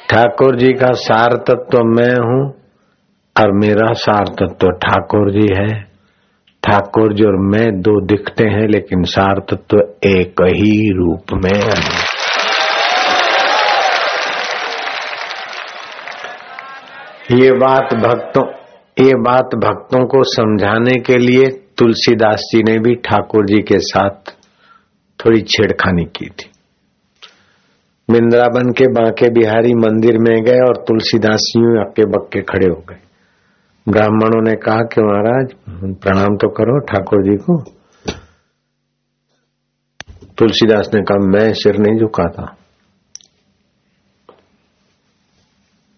ठाकुर 0.09 0.55
जी 0.55 0.73
का 0.73 0.91
सार 1.01 1.35
तत्व 1.37 1.69
तो 1.71 1.83
मैं 1.95 2.13
हूँ। 2.29 2.60
और 3.41 3.51
मेरा 3.51 3.93
सार 3.93 4.25
तत्व 4.29 4.55
तो 4.55 4.71
ठाकुर 4.77 5.31
जी 5.31 5.47
है। 5.53 5.69
ठाकुर 6.63 7.13
जी 7.13 7.23
और 7.23 7.37
मैं 7.51 7.67
दो 7.81 7.99
दिखते 8.05 8.43
हैं, 8.43 8.67
लेकिन 8.67 9.03
सार 9.03 9.39
तत्व 9.49 9.77
तो 9.77 9.81
एक 10.09 10.41
ही 10.55 10.73
रूप 10.97 11.33
में 11.35 11.55
है। 11.55 11.79
ये 17.31 17.51
बात 17.51 17.93
भक्तों, 17.93 18.43
ये 18.97 19.13
बात 19.21 19.55
भक्तों 19.55 20.05
को 20.05 20.23
समझाने 20.23 20.99
के 20.99 21.17
लिए 21.17 21.49
तुलसीदास 21.77 22.49
जी 22.53 22.63
ने 22.63 22.77
भी 22.79 22.95
ठाकुर 22.95 23.45
जी 23.45 23.61
के 23.61 23.79
साथ 23.79 24.31
थोड़ी 25.19 25.41
छेड़खानी 25.41 26.03
की 26.15 26.29
थी। 26.29 26.49
मिंद्राबन 28.09 28.71
के 28.71 28.87
बांके 28.93 29.29
बिहारी 29.29 29.73
मंदिर 29.73 30.17
में 30.17 30.35
गए 30.43 30.59
और 30.67 30.83
तुलसीदास 30.87 31.53
यूँ 31.57 31.79
अक्के 31.81 32.05
बक्के 32.05 32.41
खड़े 32.41 32.67
हो 32.67 32.83
गए। 32.89 32.99
ब्राह्मणों 33.91 34.41
ने 34.41 34.55
कहा 34.55 34.81
कि 34.93 35.01
महाराज, 35.01 35.53
प्रणाम 36.03 36.35
तो 36.35 36.49
करो 36.49 36.79
ठाकुर 36.79 37.23
जी 37.23 37.35
को। 37.37 37.57
तुलसीदास 40.37 40.89
ने 40.93 41.01
कहा, 41.01 41.17
मैं 41.27 41.53
सिर 41.53 41.77
नहीं 41.77 41.99
झुकाता। 41.99 42.43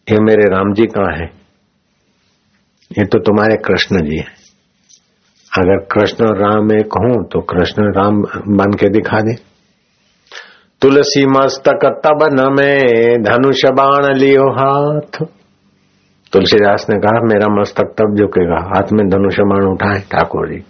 ये 0.07 0.19
मेरे 0.19 0.45
राम 0.55 0.73
जी 0.73 0.85
कहाँ 0.85 1.13
है? 1.15 1.25
ये 2.91 3.05
तो 3.05 3.19
तुम्हारे 3.19 3.55
कृष्ण 3.57 4.01
जी 4.01 4.17
है। 4.17 4.41
अगर 5.51 5.77
कृष्ण 5.91 6.25
और 6.25 6.38
राम 6.38 6.71
एक 6.71 6.97
हो 6.97 7.23
तो 7.23 7.41
कृष्ण 7.41 7.83
राम 7.91 8.21
बन 8.57 8.71
के 8.73 8.89
दिखा 8.89 9.19
दे। 9.21 9.35
तुलसी 10.81 11.25
मस्तक 11.25 11.85
तब 12.05 12.23
न 12.33 12.47
में, 12.59 13.23
धनुष 13.23 13.62
बाण 13.65 14.13
लियो 14.15 14.50
हाथ। 14.51 15.23
तुलसीदास 16.33 16.85
ने 16.89 16.95
कहा, 16.95 17.21
मेरा 17.23 17.61
मस्तक 17.61 17.83
तब 17.83 18.15
झुकेगा, 18.17 18.55
हाथ 18.55 18.93
में 18.93 19.09
धनुष्यमान 19.09 19.67
उठाए, 19.71 19.99
ठाकुर 19.99 20.47
जी। 20.47 20.63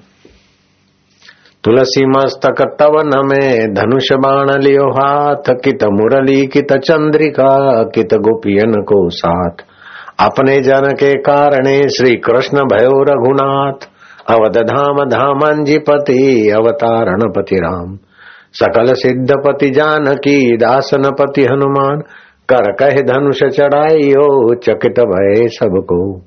तुलसी 1.63 2.05
मस्तक 2.05 2.77
तब 2.81 3.01
न 3.05 3.21
में 3.25 3.73
धनुष 3.73 4.11
बाण 4.13 4.61
लियो 4.61 4.83
हाथ, 4.83 5.53
कित 5.63 5.83
मुरली, 5.83 6.47
कित 6.47 6.73
चंद्रिका, 6.73 7.83
कित 7.83 8.13
गोपियन 8.13 8.71
को 8.71 9.09
साथ। 9.09 9.51
अपने 10.19 10.61
जन 10.61 10.81
के 10.81 11.13
कारण 11.13 11.87
श्री 11.87 12.15
कृष्ण 12.15 12.57
भयो 12.57 13.03
रघुनाथ, 13.03 13.87
अवध 14.29 14.57
धाम 14.57 15.09
धामंजीपति 15.09 16.49
अवतारण 16.49 17.19
पति 17.19 17.55
राम। 17.55 17.97
सकल 18.53 18.93
सिद्धपति 18.93 19.69
जानकी 19.69 20.57
दासन 20.57 21.03
पति 21.19 21.41
हनुमान 21.41 22.01
कर 22.49 22.71
कह 22.71 23.01
धनुष 23.01 23.39
चढ़ाइयो, 23.43 24.55
चकित 24.55 24.99
भय 24.99 25.47
सबको। 25.47 26.17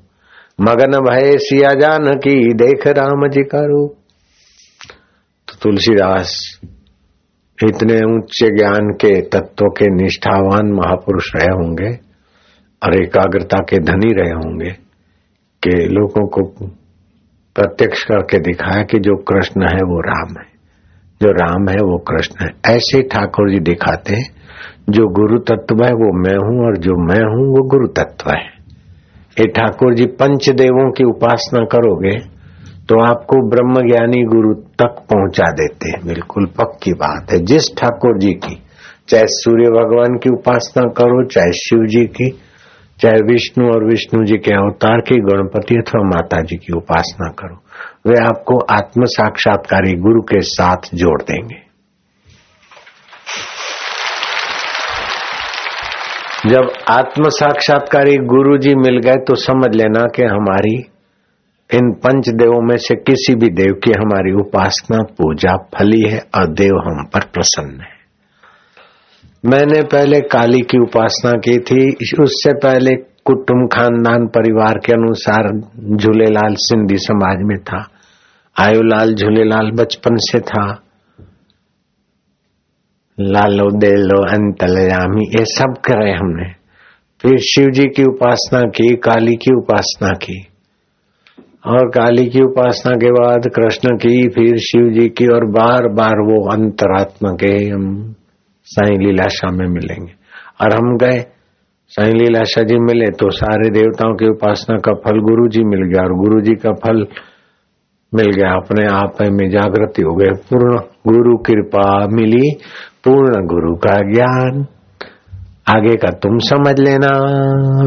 मगन 0.61 0.99
भय 0.99 1.37
सिया 1.37 1.73
जान 1.73 2.03
की, 2.03 2.53
देख 2.53 2.87
राम 2.87 3.27
जी 3.27 3.43
का 3.43 3.65
रूप। 3.65 3.95
तो 5.47 5.53
तुलसीदास, 5.61 6.59
इतने 7.63 8.17
उच्च 8.17 8.39
ज्ञान 8.43 8.89
के 8.93 9.21
तत्वों 9.21 9.69
के 9.69 10.03
निष्ठावान 10.03 10.71
महापुरुष 10.73 11.35
रहे 11.35 11.55
होंगे 11.55 11.89
और 12.83 13.03
एकाग्रता 13.03 13.57
के 13.57 13.77
धनी 13.77 14.13
रहे 14.13 14.31
होंगे 14.31 14.69
कि 15.63 15.69
लोगों 15.69 16.27
को 16.27 16.67
प्रत्यक्ष 17.55 18.03
करके 18.03 18.39
दिखाया 18.39 18.83
कि 18.83 18.99
जो 18.99 19.15
कृष्ण 19.15 19.61
है 19.61 19.77
वो 19.77 20.01
राम 20.01 20.35
है। 20.39 20.57
जो 21.21 21.31
राम 21.31 21.69
है 21.69 21.75
वो 21.75 21.97
कृष्ण 21.97 22.45
है। 22.45 22.75
ऐसे 22.75 23.01
ठाकुर 23.01 23.49
जी 23.49 23.59
दिखाते 23.59 24.15
हैं 24.15 24.36
जो 24.87 25.07
गुरु 25.07 25.37
तत्व 25.39 25.83
है, 25.83 25.91
वो 25.91 26.09
मैं 26.19 26.37
हूँ 26.37 26.65
और 26.65 26.77
जो 26.77 26.93
मैं 27.07 27.23
हूँ, 27.23 27.47
वो 27.49 27.63
गुरु 27.69 27.87
तत्व 27.87 28.29
है। 28.31 28.45
ये 29.39 29.47
ठाकुर 29.47 29.93
जी 29.93 30.05
पंच 30.05 30.49
देवों 30.49 30.91
की 30.91 31.03
उपासना 31.03 31.63
करोगे 31.65 32.37
तो 32.89 32.99
आपको 33.03 33.49
ब्रह्म 33.49 33.81
ज्ञानी 33.87 34.21
गुरु 34.23 34.53
तक 34.53 34.95
पहुँचा 35.09 35.45
देते 35.51 35.89
हैं। 35.89 36.07
बिल्कुल 36.07 36.45
पक्की 36.45 36.93
बात 36.93 37.31
है। 37.31 37.39
जिस 37.45 37.67
ठाकुर 37.77 38.17
जी 38.17 38.31
की, 38.33 38.55
चाहे 39.09 39.23
सूर्य 39.27 39.65
भगवान 39.65 40.17
की 40.17 40.29
उपासना 40.29 40.83
करो, 40.83 41.25
चाहे 41.25 41.51
शिव 41.51 41.85
जी 41.85 42.05
की, 42.05 42.29
चाहे 42.99 43.21
विष्णु 43.21 43.67
और 43.67 43.85
विष्णु 43.85 44.23
जी 44.25 44.37
के 44.37 44.53
अवतार 44.53 45.01
की, 45.01 45.15
गणपति 45.15 45.75
अथवा 45.75 46.03
माता 46.03 46.41
जी 46.41 46.57
की 46.57 46.77
उपासना 46.77 47.29
करो, 47.29 47.55
वे 48.07 48.19
आपको 48.19 48.59
आत्म 48.59 49.05
साक्षात्कारी 49.05 49.93
गुरु 49.93 50.21
के 50.21 50.41
साथ 50.41 50.95
जोड़ 50.95 51.21
देंगे। 51.21 51.66
जब 56.47 56.69
आत्म 56.89 57.29
साक्षात्कारी 57.29 58.15
गुरु 58.15 58.57
जी 58.57 58.75
मिल 58.75 58.97
गए 58.97 59.15
तो 59.27 59.35
समझ 59.35 59.75
लेना 59.75 60.05
कि 60.15 60.23
हमारी, 60.23 60.75
इन 61.73 61.91
पंच 61.91 62.29
देवों 62.29 62.61
में 62.67 62.77
से 62.77 62.95
किसी 62.95 63.35
भी 63.35 63.49
देव 63.49 63.73
की 63.73 63.91
हमारी 63.91 64.33
उपासना, 64.33 64.97
पूजा, 64.97 65.57
फली 65.57 66.09
है 66.09 66.19
और 66.35 66.47
देव 66.53 66.75
हम 66.75 67.05
पर 67.05 67.19
प्रसन्न 67.19 67.81
है। 67.81 67.97
मैंने 69.45 69.81
पहले 69.81 70.19
काली 70.19 70.59
की 70.59 70.79
उपासना 70.79 71.31
की 71.31 71.57
थी, 71.59 71.91
उससे 72.23 72.53
पहले 72.53 72.95
कुटुंब 72.95 73.69
खानदान 73.73 74.27
परिवार 74.27 74.73
के 74.73 74.93
अनुसार 74.93 75.43
झूलेलाल 75.97 76.55
सिंधी 76.57 76.97
समाज 76.97 77.37
में 77.41 77.57
था, 77.57 77.87
आयुलाल 78.59 79.13
झूलेलाल 79.13 79.71
बचपन 79.71 80.15
से 80.15 80.39
था 80.39 80.83
लालो 83.17 83.65
देलो 83.77 84.17
अंतलयामी 84.25 85.23
ये 85.27 85.43
सब 85.45 85.73
करे 85.85 86.11
हमने। 86.11 86.49
फिर 87.21 87.37
शिव 87.37 87.69
जी 87.71 87.83
की 87.83 88.03
उपासना 88.03 88.59
की, 88.69 88.95
काली 88.95 89.35
की 89.35 89.55
उपासना 89.55 90.09
की। 90.13 90.37
और 91.67 91.87
काली 91.87 92.25
की 92.25 92.41
उपासना 92.41 92.93
के 92.95 93.11
बाद 93.11 93.47
कृष्ण 93.55 93.95
की, 93.97 94.27
फिर 94.29 94.57
शिव 94.57 94.89
जी 94.89 95.07
की, 95.09 95.27
और 95.27 95.45
बार 95.45 95.87
बार 95.93 96.21
वो 96.21 96.37
अंतरात्मा 96.53 97.31
के 97.31 97.51
हम 97.69 98.13
साई 98.67 98.97
लीलाशा 98.97 99.51
में 99.51 99.67
मिलेंगे। 99.67 100.11
और 100.61 100.75
हम 100.75 100.97
गए, 100.97 101.19
साई 101.91 102.11
लीलाशा 102.11 102.63
जी 102.63 102.79
मिले 102.79 103.09
तो 103.11 103.29
सारे 103.29 103.69
देवताओं 103.69 104.15
की 104.15 104.29
उपासना 104.29 104.77
का 104.77 104.93
फल 104.93 105.19
गुरु 105.19 105.47
जी 105.47 105.63
मिल 105.63 105.83
गया, 105.83 106.03
और 106.03 106.13
गुरु 106.13 106.41
जी 106.41 106.55
का 106.55 106.71
फल 106.73 107.05
मिल 108.15 108.25
गया, 108.25 108.51
अपने 108.51 108.85
आप 108.85 109.13
में 109.21 109.49
जागृति 109.49 110.01
हो 110.01 110.15
गए 110.15 110.31
पूर्ण 110.33 110.77
गुरु 111.07 111.37
कृपा 111.37 112.07
मिली, 112.07 112.51
पूर्ण 113.03 113.45
गुरु 113.47 113.75
का 113.75 113.95
ज्ञान। 114.13 114.65
आगे 115.75 115.95
का 115.95 116.09
तुम 116.09 116.37
समझ 116.37 116.79
लेना, 116.79 117.09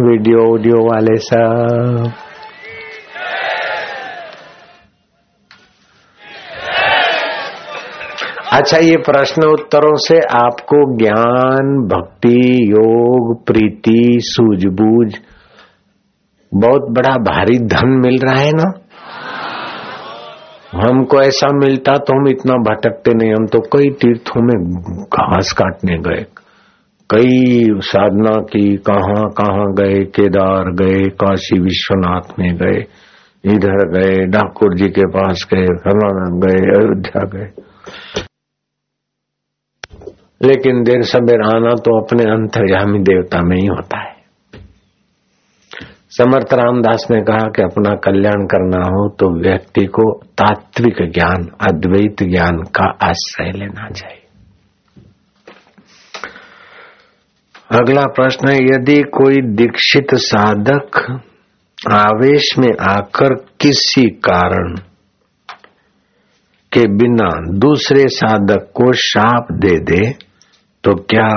वीडियो 0.08 0.52
ऑडियो 0.52 0.76
वाले 0.90 1.16
सब। 1.16 2.12
अच्छा 8.52 8.78
ये 8.78 8.96
प्रश्न 8.96 9.44
उत्तरों 9.44 9.96
से 9.96 10.18
आपको 10.18 10.96
ज्ञान, 10.96 11.88
भक्ति, 11.88 12.68
योग, 12.70 13.46
प्रीति, 13.46 14.16
सूझबूझ, 14.20 15.14
बहुत 16.54 16.90
बड़ा 16.90 17.16
भारी 17.16 17.58
धन 17.58 18.02
मिल 18.06 18.18
रहा 18.24 18.40
है 18.40 18.50
ना? 18.50 18.72
हमको 20.72 21.20
ऐसा 21.22 21.48
मिलता 21.54 21.92
तो 21.98 22.16
हम 22.16 22.28
इतना 22.28 22.54
भटकते 22.66 23.14
नहीं, 23.14 23.32
हम 23.32 23.46
तो 23.46 23.58
कई 23.72 23.88
तीर्थों 23.90 24.42
में 24.42 24.56
घास 25.02 25.52
काटने 25.52 25.96
गए। 25.98 26.24
कई 27.10 27.64
साधना 27.82 28.34
की, 28.42 28.76
कहाँ 28.76 29.22
कहाँ 29.30 29.66
गए, 29.74 29.98
केदार 30.14 30.70
गए, 30.72 31.02
काशी 31.20 31.58
विश्वनाथ 31.60 32.38
में 32.38 32.54
गए, 32.56 32.78
इधर 33.44 33.82
गए 33.88 34.14
डाकुर 34.26 34.76
जी 34.76 34.88
के 34.88 35.06
पास 35.06 35.46
गए, 35.54 35.66
फलाना 35.84 36.28
गए, 36.46 36.62
अयोध्या 36.76 37.24
गए। 37.34 37.50
लेकिन 40.40 40.82
देर 40.82 41.02
सवेर 41.02 41.42
आना 41.56 41.74
तो 41.80 41.98
अपने 42.00 42.30
अंतर्यामी 42.32 42.98
देवता 42.98 43.42
में 43.42 43.56
ही 43.56 43.66
होता 43.66 43.98
है। 44.00 44.09
समर्थ 46.12 46.54
रामदास 46.54 47.06
ने 47.10 47.20
कहा 47.20 47.48
कि 47.48 47.62
अपना 47.62 47.94
कल्याण 47.96 48.46
करना 48.46 48.78
हो 48.86 49.08
तो 49.08 49.26
व्यक्ति 49.42 49.84
को 49.86 50.18
तात्विक 50.22 50.96
ज्ञान, 51.12 51.46
अद्वैत 51.60 52.22
ज्ञान 52.22 52.56
का 52.56 52.90
आश्रय 53.02 53.50
लेना 53.52 53.88
चाहिए। 53.90 54.16
अगला 57.70 58.02
प्रश्न 58.06 58.48
है, 58.48 58.56
यदि 58.56 59.00
कोई 59.02 59.36
दीक्षित 59.56 60.14
साधक 60.14 61.00
आवेश 61.92 62.54
में 62.58 62.72
आकर 62.80 63.34
किसी 63.60 64.08
कारण 64.10 64.74
के 66.72 66.86
बिना 66.86 67.30
दूसरे 67.58 68.08
साधक 68.08 68.68
को 68.74 68.92
शाप 68.92 69.46
दे 69.52 69.78
दे 69.84 70.10
तो 70.84 70.94
क्या 70.94 71.28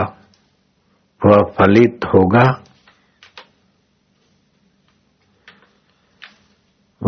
वह 1.22 1.42
फलित 1.60 2.06
होगा? 2.06 2.63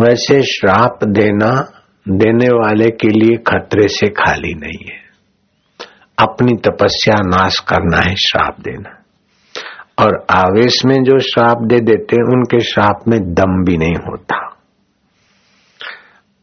वैसे 0.00 0.42
श्राप 0.42 0.98
देना 1.04 1.72
देने 2.08 2.48
वाले 2.48 2.90
के 2.90 3.08
लिए 3.08 3.36
खतरे 3.36 3.88
से 3.88 4.06
खाली 4.06 4.54
नहीं 4.54 4.86
है। 4.88 5.06
अपनी 6.18 6.52
तपस्या 6.52 7.14
नाश 7.14 7.58
करना 7.58 7.96
है 7.96 8.14
श्राप 8.14 8.56
देना। 8.60 9.02
और 10.04 10.26
आवेश 10.30 10.84
में 10.86 11.04
जो 11.04 11.18
श्राप 11.18 11.58
दे 11.62 11.80
देते 11.80 12.16
हैं, 12.16 12.24
उनके 12.24 12.60
श्राप 12.60 13.00
में 13.08 13.34
दम 13.34 13.64
भी 13.64 13.76
नहीं 13.76 13.94
होता। 13.94 14.46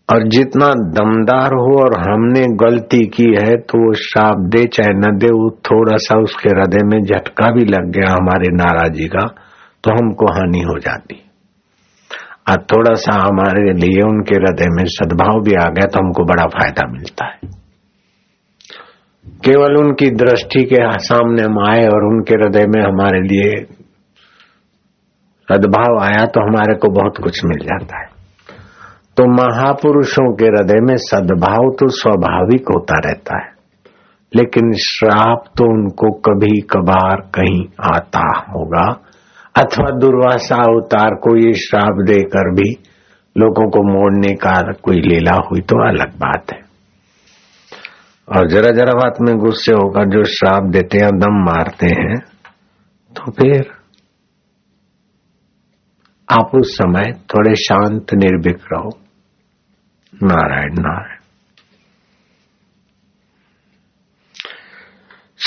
और 0.09 0.27
जितना 0.27 0.67
दमदार 0.67 1.47
हो 1.47 1.81
और 1.81 1.99
हमने 1.99 2.41
गलती 2.41 3.05
की 3.05 3.25
है 3.25 3.57
तो 3.57 3.87
वो 3.87 3.93
श्राप 3.93 4.35
दे 4.39 4.65
चाहे 4.65 4.93
न 4.93 5.17
दे, 5.17 5.27
वो 5.27 5.49
थोड़ा 5.49 5.97
सा 5.97 6.23
उसके 6.23 6.49
हृदय 6.49 6.83
में 6.83 7.03
झटका 7.03 7.51
भी 7.51 7.65
लग 7.65 7.91
गया 7.91 8.11
हमारे 8.11 8.55
नाराजी 8.55 9.07
का 9.07 9.27
तो 9.83 9.91
हमको 9.91 10.25
हानि 10.25 10.59
हो 10.59 10.79
जाती। 10.79 11.22
और 12.47 12.61
थोड़ा 12.71 12.93
सा 13.01 13.13
हमारे 13.19 13.73
लिए 13.75 14.01
उनके 14.03 14.35
हृदय 14.35 14.69
में 14.71 14.83
सद्भाव 14.91 15.41
भी 15.41 15.53
आ 15.57 15.67
गया 15.69 15.85
तो 15.87 15.99
हमको 15.99 16.23
बड़ा 16.25 16.45
फ़ायदा 16.49 16.87
मिलता 16.91 17.25
है। 17.25 17.51
केवल 19.43 19.77
उनकी 19.77 20.09
दृष्टि 20.15 20.63
के 20.65 20.81
सामने 21.03 21.43
हम 21.43 21.59
आए 21.61 21.85
और 21.89 22.05
उनके 22.05 22.35
हृदय 22.35 22.65
में 22.69 22.81
हमारे 22.81 23.21
लिए 23.23 23.51
सद्भाव 25.47 25.97
आया 26.01 26.25
तो 26.27 26.41
हमारे 26.41 26.75
को 26.77 26.89
बहुत 26.93 27.17
कुछ 27.23 27.39
मिल 27.45 27.65
जाता 27.65 27.99
है। 27.99 28.07
तो 29.17 29.25
महापुरुषों 29.31 30.27
के 30.33 30.45
हृदय 30.47 30.79
में 30.81 30.95
सद्भाव 31.01 31.69
तो 31.79 31.87
स्वाभाविक 31.93 32.69
होता 32.69 32.99
रहता 32.99 33.39
है, 33.39 33.49
लेकिन 34.31 34.71
श्राप 34.81 35.43
तो 35.57 35.65
उनको 35.71 36.11
कभी 36.25 36.59
कभार 36.71 37.21
कहीं 37.35 37.59
आता 37.89 38.23
होगा। 38.49 38.85
अथवा 39.55 39.89
दुर्वासा 39.99 40.55
अवतार 40.63 41.15
को 41.15 41.35
ये 41.37 41.53
श्राप 41.53 41.97
देकर 42.07 42.49
भी 42.53 42.69
लोगों 43.35 43.69
को 43.69 43.81
मोड़ने 43.91 44.33
का 44.35 44.53
कोई 44.83 45.01
लीला 45.01 45.35
हुई 45.45 45.61
तो 45.61 45.81
अलग 45.89 46.15
बात 46.15 46.53
है। 46.53 46.61
और 48.27 48.47
जरा 48.47 48.71
जरा 48.71 48.93
बात 48.93 49.21
में 49.21 49.35
गुस्से 49.37 49.73
होकर 49.73 50.05
जो 50.05 50.23
श्राप 50.23 50.69
देते 50.69 50.97
हैं 50.97 51.11
दम 51.19 51.39
मारते 51.45 51.87
हैं 51.87 52.17
तो 53.15 53.31
फिर 53.31 53.71
आप 56.29 56.51
उस 56.55 56.75
समय 56.75 57.11
थोड़े 57.29 57.55
शांत, 57.55 58.13
निर्भीक 58.13 58.59
रहो। 58.73 58.89
नारायण 60.13 60.73
नारायण। 60.79 61.12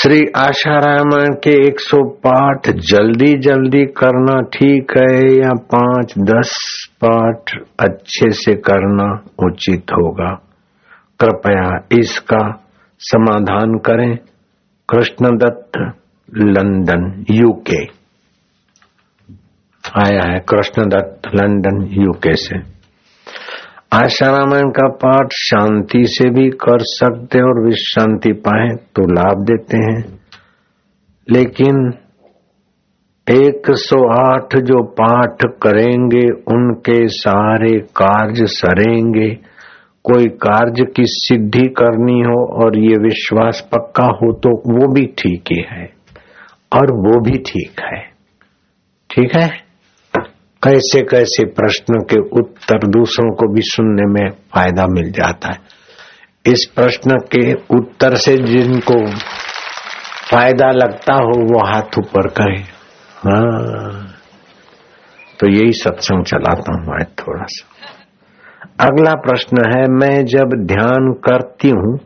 श्री 0.01 0.19
आशा 0.35 0.77
रामायण 0.77 1.33
के 1.33 1.67
100 1.67 2.09
पाठ 2.09 2.69
जल्दी 2.69 3.39
जल्दी 3.39 3.85
करना 3.85 4.41
ठीक 4.41 4.91
है 4.97 5.33
या 5.33 5.53
पाँच 5.53 6.13
दस 6.17 6.57
पाठ 7.03 7.51
अच्छे 7.79 8.31
से 8.31 8.55
करना 8.55 9.25
उचित 9.45 9.83
होगा। 9.91 10.41
कृपया 11.19 11.79
इसका 11.91 12.63
समाधान 12.99 13.77
करें। 13.77 14.17
कृष्णदत्त, 14.89 15.93
लंदन 16.37 17.25
यूके 17.31 17.83
आया 19.99 20.31
है 20.33 20.39
कृष्णदत्त, 20.39 21.27
लंदन 21.35 22.01
यूके 22.03 22.33
से। 22.33 22.76
आशा 23.93 24.37
रामायण 24.37 24.69
का 24.69 24.87
पाठ 24.87 25.27
शांति 25.31 26.03
से 26.05 26.29
भी 26.29 26.49
कर 26.49 26.77
सकते 26.79 27.39
और 27.39 27.65
विश्रांति 27.65 28.31
पाए 28.31 28.67
तो 28.67 29.11
लाभ 29.11 29.45
देते 29.45 29.77
हैं। 29.77 30.19
लेकिन 31.31 31.93
108 33.27 34.57
जो 34.57 34.83
पाठ 34.83 35.45
करेंगे, 35.45 36.29
उनके 36.29 37.07
सारे 37.07 37.79
कार्य 37.79 38.45
सरेंगे। 38.45 39.29
कोई 40.03 40.25
कार्य 40.25 40.85
की 40.85 41.03
सिद्धि 41.05 41.67
करनी 41.67 42.19
हो 42.19 42.63
और 42.63 42.77
ये 42.77 42.95
विश्वास 42.99 43.69
पक्का 43.71 44.05
हो 44.05 44.33
तो 44.33 44.49
वो 44.49 44.93
भी 44.93 45.05
ठीक 45.05 45.43
ही 45.51 45.65
है। 45.71 45.85
और 46.75 46.91
वो 46.91 47.21
भी 47.21 47.37
ठीक 47.37 47.79
है। 47.79 47.99
ठीक 49.09 49.35
है? 49.35 49.66
कैसे 50.67 51.01
कैसे 51.01 51.45
प्रश्न 51.45 51.93
के 51.93 52.19
उत्तर 52.19 52.87
दूसरों 52.87 53.35
को 53.35 53.53
भी 53.53 53.61
सुनने 53.61 54.05
में 54.05 54.29
फ़ायदा 54.29 54.87
मिल 54.87 55.11
जाता 55.11 55.49
है। 55.49 55.59
इस 56.45 56.71
प्रश्न 56.75 57.11
के 57.11 57.53
उत्तर 57.53 58.15
से 58.15 58.37
जिनको 58.37 59.11
फ़ायदा 60.31 60.71
लगता 60.71 61.13
हो, 61.13 61.53
वो 61.53 61.65
हाथ 61.65 61.97
ऊपर 61.97 62.27
करे। 62.27 62.59
हाँ। 63.17 64.07
तो 65.39 65.47
यही 65.49 65.71
सत्संग 65.71 66.23
चलाता 66.23 66.73
हूँ 66.73 66.95
आज 66.99 67.05
थोड़ा 67.19 67.45
सा 67.47 67.67
अगला 68.85 69.13
प्रश्न 69.13 69.57
है, 69.75 69.87
मैं 69.87 70.25
जब 70.25 70.49
ध्यान 70.65 71.13
करती 71.13 71.69
हूँ, 71.69 71.99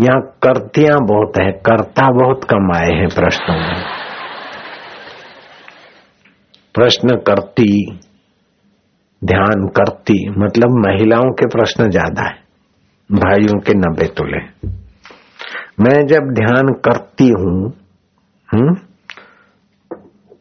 यहाँ 0.00 0.20
करतियाँ 0.20 0.98
बहुत 1.00 1.32
है, 1.40 1.52
कर्ता 1.52 2.10
बहुत 2.10 2.44
कम 2.44 2.72
आए 2.76 2.92
हैं 2.98 3.08
प्रश्नों 3.08 3.56
में। 3.56 4.01
प्रश्न 6.74 7.16
करती 7.26 7.72
ध्यान 9.22 9.66
करती 9.76 10.14
मतलब 10.38 10.78
महिलाओं 10.78 11.32
के 11.40 11.46
प्रश्न 11.48 11.88
ज़्यादा 11.90 12.28
है 12.28 12.40
भाइयों 13.10 13.58
के 13.60 13.74
नब्बे 13.78 14.06
तुले। 14.18 14.40
मैं 15.80 15.98
जब 16.06 16.32
ध्यान 16.34 16.72
करती 16.86 17.28
हूँ 17.32 17.58
हम्म, 18.48 18.74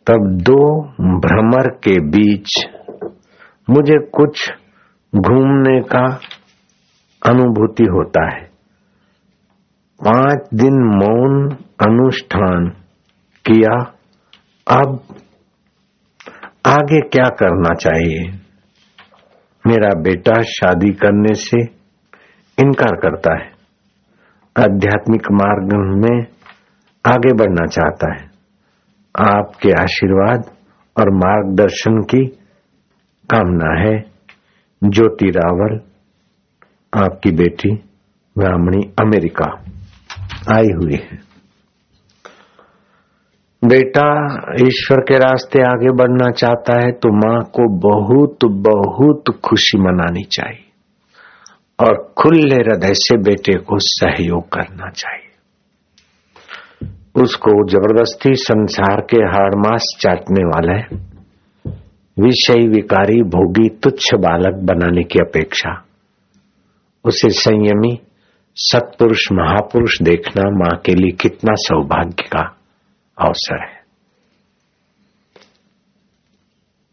तब 0.07 0.29
दो 0.41 0.63
भ्रमर 1.19 1.69
के 1.83 1.99
बीच 2.09 2.57
मुझे 3.67 3.97
कुछ 4.13 4.49
घूमने 5.13 5.79
का 5.91 6.05
अनुभूति 7.21 7.83
होता 7.93 8.23
है। 8.27 8.43
पाँच 9.99 10.47
दिन 10.53 10.83
मौन 10.95 11.49
अनुष्ठान 11.81 12.67
किया 13.45 13.75
अब 14.67 14.99
आगे 16.71 17.01
क्या 17.01 17.29
करना 17.29 17.73
चाहिए? 17.75 18.39
मेरा 19.67 19.89
बेटा 19.89 20.41
शादी 20.41 20.89
करने 20.89 21.33
से 21.33 21.61
इनकार 22.59 22.95
करता 22.95 23.33
है। 23.33 23.51
आध्यात्मिक 24.59 25.21
मार्ग 25.31 25.69
में 26.05 26.25
आगे 27.05 27.33
बढ़ना 27.33 27.65
चाहता 27.65 28.13
है। 28.13 28.31
आपके 29.19 29.71
आशीर्वाद 29.71 30.43
और 30.99 31.15
मार्गदर्शन 31.15 32.01
की 32.01 32.25
कामना 33.29 33.81
है। 33.81 33.99
ज्योति 34.83 35.29
रावल 35.29 35.81
आपकी 37.03 37.31
बेटी, 37.31 37.71
ब्राह्मणी 38.37 38.93
अमेरिका, 39.01 39.63
आई 40.57 40.65
हुई 40.65 40.93
है। 40.93 41.30
बेटा, 43.65 44.35
ईश्वर 44.67 44.97
के 44.97 45.17
रास्ते 45.17 45.63
आगे 45.63 45.91
बढ़ना 45.91 46.31
चाहता 46.31 46.85
है 46.85 46.91
तो 46.91 47.13
माँ 47.13 47.43
को 47.43 47.77
बहुत 47.77 48.37
बहुत 48.45 49.23
खुशी 49.43 49.77
मनानी 49.77 50.23
चाहिए। 50.23 50.65
और 51.79 52.13
खुले 52.17 52.55
हृदय 52.55 52.93
से 52.93 53.17
बेटे 53.17 53.57
को 53.57 53.75
सहयोग 53.79 54.43
करना 54.49 54.89
चाहिए। 54.89 55.27
उसको 57.21 57.67
ज़बरदस्ती 57.67 58.35
संसार 58.35 59.01
के 59.01 59.17
हाड़ 59.17 59.55
मास 59.55 59.97
चाटने 59.99 60.43
वाले 60.43 60.95
विषय 62.23 62.67
विकारी, 62.67 63.23
भोगी, 63.23 63.69
तुच्छ 63.69 64.13
बालक 64.13 64.53
बनाने 64.63 65.03
की 65.03 65.19
अपेक्षा। 65.19 65.83
उसे 67.05 67.29
संयमी, 67.29 67.99
सत्पुरुष, 68.55 69.31
महापुरुष 69.31 70.01
देखना 70.01 70.49
माँ 70.49 70.77
के 70.85 70.91
लिए 70.91 71.11
कितना 71.11 71.53
सौभाग्य 71.57 72.23
का। 72.23 72.57
अवसर 73.19 73.69
है। 73.69 73.81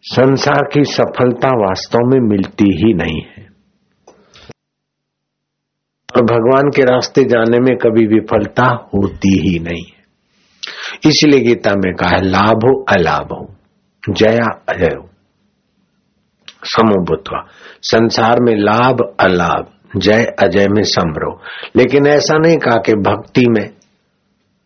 संसार 0.03 0.69
की 0.75 0.85
सफलता 0.85 1.49
वास्तव 1.49 1.99
में 1.99 2.21
मिलती 2.21 2.65
ही 2.65 2.95
नहीं 2.95 3.23
है। 3.23 3.49
और 6.17 6.23
भगवान 6.23 6.71
के 6.77 6.83
रास्ते 6.83 7.25
जाने 7.25 7.59
में 7.59 7.77
कभी 7.77 8.07
विफलता 8.07 8.91
होती 8.95 9.49
ही 9.49 9.59
नहीं 9.59 9.85
है। 9.85 9.99
इसलिए 11.07 11.41
गीता 11.41 11.71
में 11.71 11.95
कहा 11.95 12.11
है, 12.11 12.23
लाभ 12.23 12.57
हो 12.57 12.83
अलाभ 12.83 13.29
हो 13.33 13.55
जया 14.11 14.63
अजय 14.69 14.97
हो 14.97 15.11
समोभुत्वा 16.65 17.47
संसार 17.83 18.41
में 18.41 18.57
लाभ 18.57 19.17
अलाभ, 19.21 19.67
जय 19.97 20.25
अजय 20.25 20.69
में 20.69 20.83
समरो। 20.83 21.41
लेकिन 21.77 22.07
ऐसा 22.07 22.39
नहीं 22.39 22.57
कहा 22.57 22.77
कि 22.77 22.93
भक्ति 22.93 23.45
में 23.49 23.78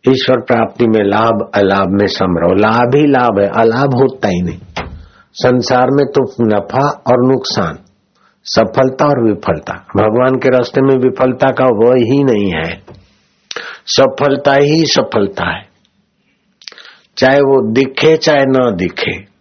ईश्वर 0.09 0.41
प्राप्ति 0.41 0.87
में 0.87 1.03
लाभ, 1.03 1.51
अलाभ 1.55 1.87
में 1.87 2.07
समरो। 2.07 2.55
लाभ 2.55 2.91
ही 2.95 3.11
लाभ 3.11 3.39
है, 3.39 3.47
अलाभ 3.47 3.93
होता 3.95 4.27
ही 4.27 4.41
नहीं। 4.41 4.59
संसार 5.33 5.87
में 5.91 6.05
तो 6.05 6.33
नफा 6.41 6.87
और 6.87 7.31
नुकसान, 7.31 7.77
सफलता 8.43 9.05
और 9.05 9.27
विफलता। 9.27 9.73
भगवान 9.73 10.35
के 10.35 10.49
रास्ते 10.49 10.81
में 10.81 10.95
विफलता 10.95 11.51
का 11.51 11.65
वह 11.65 11.95
ही 11.95 12.23
नहीं 12.23 12.51
है। 12.55 12.83
सफलता 13.85 14.53
ही 14.53 14.85
सफलता 14.85 15.57
है। 15.57 15.63
चाहे 17.17 17.37
वो 17.37 17.71
दिखे, 17.71 18.17
चाहे 18.17 18.43
न 18.43 18.75
दिखे। 18.75 19.33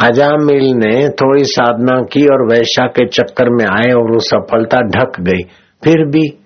अजामिल 0.00 0.64
ने 0.64 1.08
थोड़ी 1.08 1.44
साधना 1.44 2.02
की 2.02 2.26
और 2.26 2.50
वैशा 2.50 2.86
के 2.86 3.08
चक्कर 3.08 3.50
में 3.50 3.66
आए 3.66 3.92
और 3.92 4.12
वो 4.12 4.18
सफलता 4.18 4.76
ढक 4.76 5.12
गई। 5.20 5.42
फिर 5.84 6.06
भी 6.06 6.45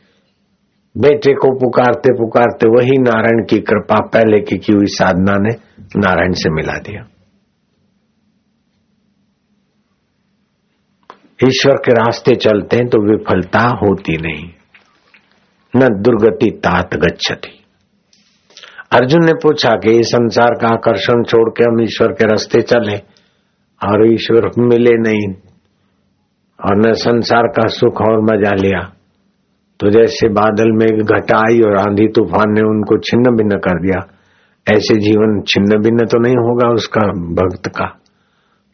बेटे 0.96 1.33
को 1.33 1.50
पुकारते 1.59 2.12
पुकारते 2.12 2.68
वही 2.68 2.96
नारायण 2.98 3.44
की 3.44 3.59
कृपा 3.61 3.98
पहले 4.07 4.40
की 4.40 4.57
की 4.59 4.72
हुई 4.72 4.87
साधना 4.87 5.37
ने 5.38 5.55
नारायण 5.96 6.33
से 6.33 6.50
मिला 6.50 6.76
दिया। 6.79 7.07
ईश्वर 11.48 11.76
के 11.76 11.92
रास्ते 11.92 12.35
चलते 12.37 12.76
हैं 12.76 12.87
तो 12.87 12.98
विफलता 13.03 13.66
होती 13.83 14.16
नहीं। 14.16 14.44
न 15.74 15.88
दुर्गति 16.03 16.50
तात 16.64 16.94
गच्छति। 16.96 17.57
अर्जुन 18.92 19.24
ने 19.24 19.33
पूछा 19.33 19.74
कि 19.76 19.98
इस 20.00 20.07
संसार 20.07 20.55
का 20.55 20.68
आकर्षण 20.68 21.22
छोड़ 21.22 21.48
के 21.50 21.64
हम 21.64 21.83
ईश्वर 21.83 22.12
के 22.12 22.24
रास्ते 22.24 22.62
चले 22.62 22.96
और 23.81 24.07
ईश्वर 24.12 24.50
मिले 24.59 24.96
नहीं 25.00 25.26
और 26.59 26.79
न 26.79 26.92
संसार 26.92 27.46
का 27.48 27.66
सुख 27.66 28.00
और 28.00 28.20
मज़ा 28.22 28.55
लिया। 28.55 28.81
तो 29.80 29.90
जैसे 29.90 30.28
बादल 30.28 30.72
में 30.72 30.88
घटा 30.88 31.38
आई 31.38 31.60
और 31.60 31.76
आंधी 31.76 32.06
तूफ़ान 32.08 32.52
ने 32.52 32.60
उनको 32.60 32.98
छिन्न 32.98 33.36
भिन्न 33.36 33.56
कर 33.58 33.80
दिया, 33.80 34.00
ऐसे 34.66 34.96
जीवन 35.00 35.40
छिन्न 35.46 35.78
भिन्न 35.82 36.06
तो 36.06 36.18
नहीं 36.18 36.36
होगा 36.36 36.68
उसका 36.68 37.06
भक्त 37.38 37.68
का। 37.68 37.86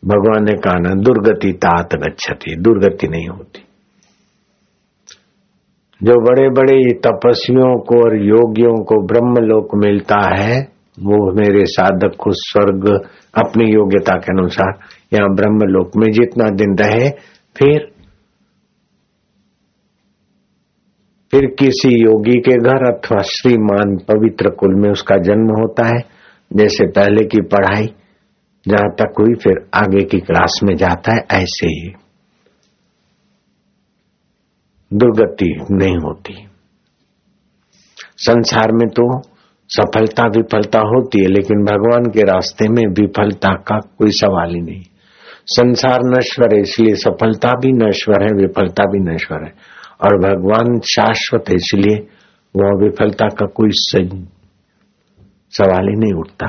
भगवान 0.03 0.45
ने 0.45 0.53
कहा 0.53 0.79
ना, 0.79 0.95
दुर्गति 0.95 1.53
तात 1.53 1.95
गच्छति, 1.95 2.57
दुर्गति 2.57 3.09
नहीं 3.09 3.29
होती। 3.29 3.63
जो 6.01 6.15
बड़े 6.25 6.49
बड़े 6.51 6.79
तपस्वियों 7.07 7.79
को 7.81 8.01
और 8.05 8.17
योगियों 8.17 8.75
को 8.85 9.07
ब्रह्म 9.07 9.47
लोक 9.47 9.69
मिलता 9.75 10.19
है, 10.37 10.61
वो 10.99 11.33
मेरे 11.33 11.65
साधक 11.67 12.17
को 12.19 12.31
स्वर्ग 12.33 12.87
अपनी 13.39 13.65
योग्यता 13.73 14.17
के 14.17 14.33
अनुसार 14.33 14.79
यहाँ 15.15 15.35
ब्रह्म 15.35 15.69
लोक 15.69 15.97
में 15.97 16.13
जितना 16.13 16.51
दिन 16.51 16.77
रहे, 16.77 17.11
फिर 17.57 17.96
फिर 21.37 21.47
किसी 21.47 22.05
योगी 22.05 22.41
के 22.41 22.53
घर 22.53 22.93
अथवा 22.93 23.23
श्रीमान 23.23 23.97
पवित्र 23.97 24.51
कुल 24.51 24.75
में 24.75 24.91
उसका 24.91 25.17
जन्म 25.17 25.47
होता 25.47 25.87
है, 25.87 26.03
जैसे 26.53 26.87
पहले 26.87 27.25
की 27.25 27.41
पढ़ाई, 27.41 27.87
जहाँ 28.69 28.91
तक 28.91 29.15
हुई, 29.21 29.35
फिर 29.35 29.69
आगे 29.75 30.05
की 30.05 30.21
क्लास 30.21 30.61
में 30.65 30.75
जाता 30.75 31.13
है, 31.13 31.43
ऐसे 31.43 31.67
ही। 31.67 31.93
दुर्गति 34.93 35.67
नहीं 35.71 35.97
होती। 35.97 36.49
संसार 38.17 38.73
में 38.73 38.89
तो 38.89 39.23
सफलता 39.69 40.27
विफलता 40.27 40.79
होती 40.79 41.21
है, 41.21 41.27
लेकिन 41.27 41.65
भगवान 41.65 42.05
के 42.05 42.21
रास्ते 42.21 42.69
में 42.69 42.87
विफलता 42.89 43.55
का 43.55 43.79
कोई 43.79 44.11
सवाल 44.11 44.55
ही 44.55 44.61
नहीं। 44.61 44.83
संसार 45.47 45.99
नश्वर 46.05 46.55
है, 46.55 46.61
इसलिए 46.61 46.95
सफलता 46.95 47.49
भी 47.49 47.73
नश्वर 47.73 48.23
है, 48.23 48.29
विफलता 48.29 48.85
भी 48.85 48.99
नश्वर 48.99 49.45
है। 49.45 49.76
और 50.01 50.17
भगवान 50.21 50.79
शाश्वत 50.87 51.49
है, 51.49 51.55
इसलिए 51.55 51.97
वह 52.55 52.77
विफलता 52.83 53.29
का 53.39 53.47
कोई 53.57 53.71
सवाल 55.53 55.89
ही 55.89 55.97
नहीं 55.97 56.15
उठता। 56.15 56.47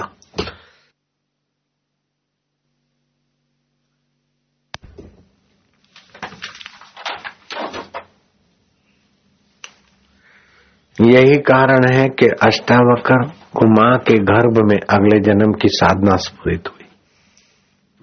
यही 10.98 11.36
कारण 11.48 11.86
है 11.94 12.08
कि 12.10 12.28
अष्टावकर 12.44 13.26
को 13.58 13.66
माँ 13.72 13.98
के 14.00 14.18
गर्भ 14.26 14.58
में 14.70 14.78
अगले 14.90 15.20
जन्म 15.22 15.52
की 15.54 15.68
साधना 15.72 16.16
स्फूरित 16.18 16.68
हुई। 16.68 16.88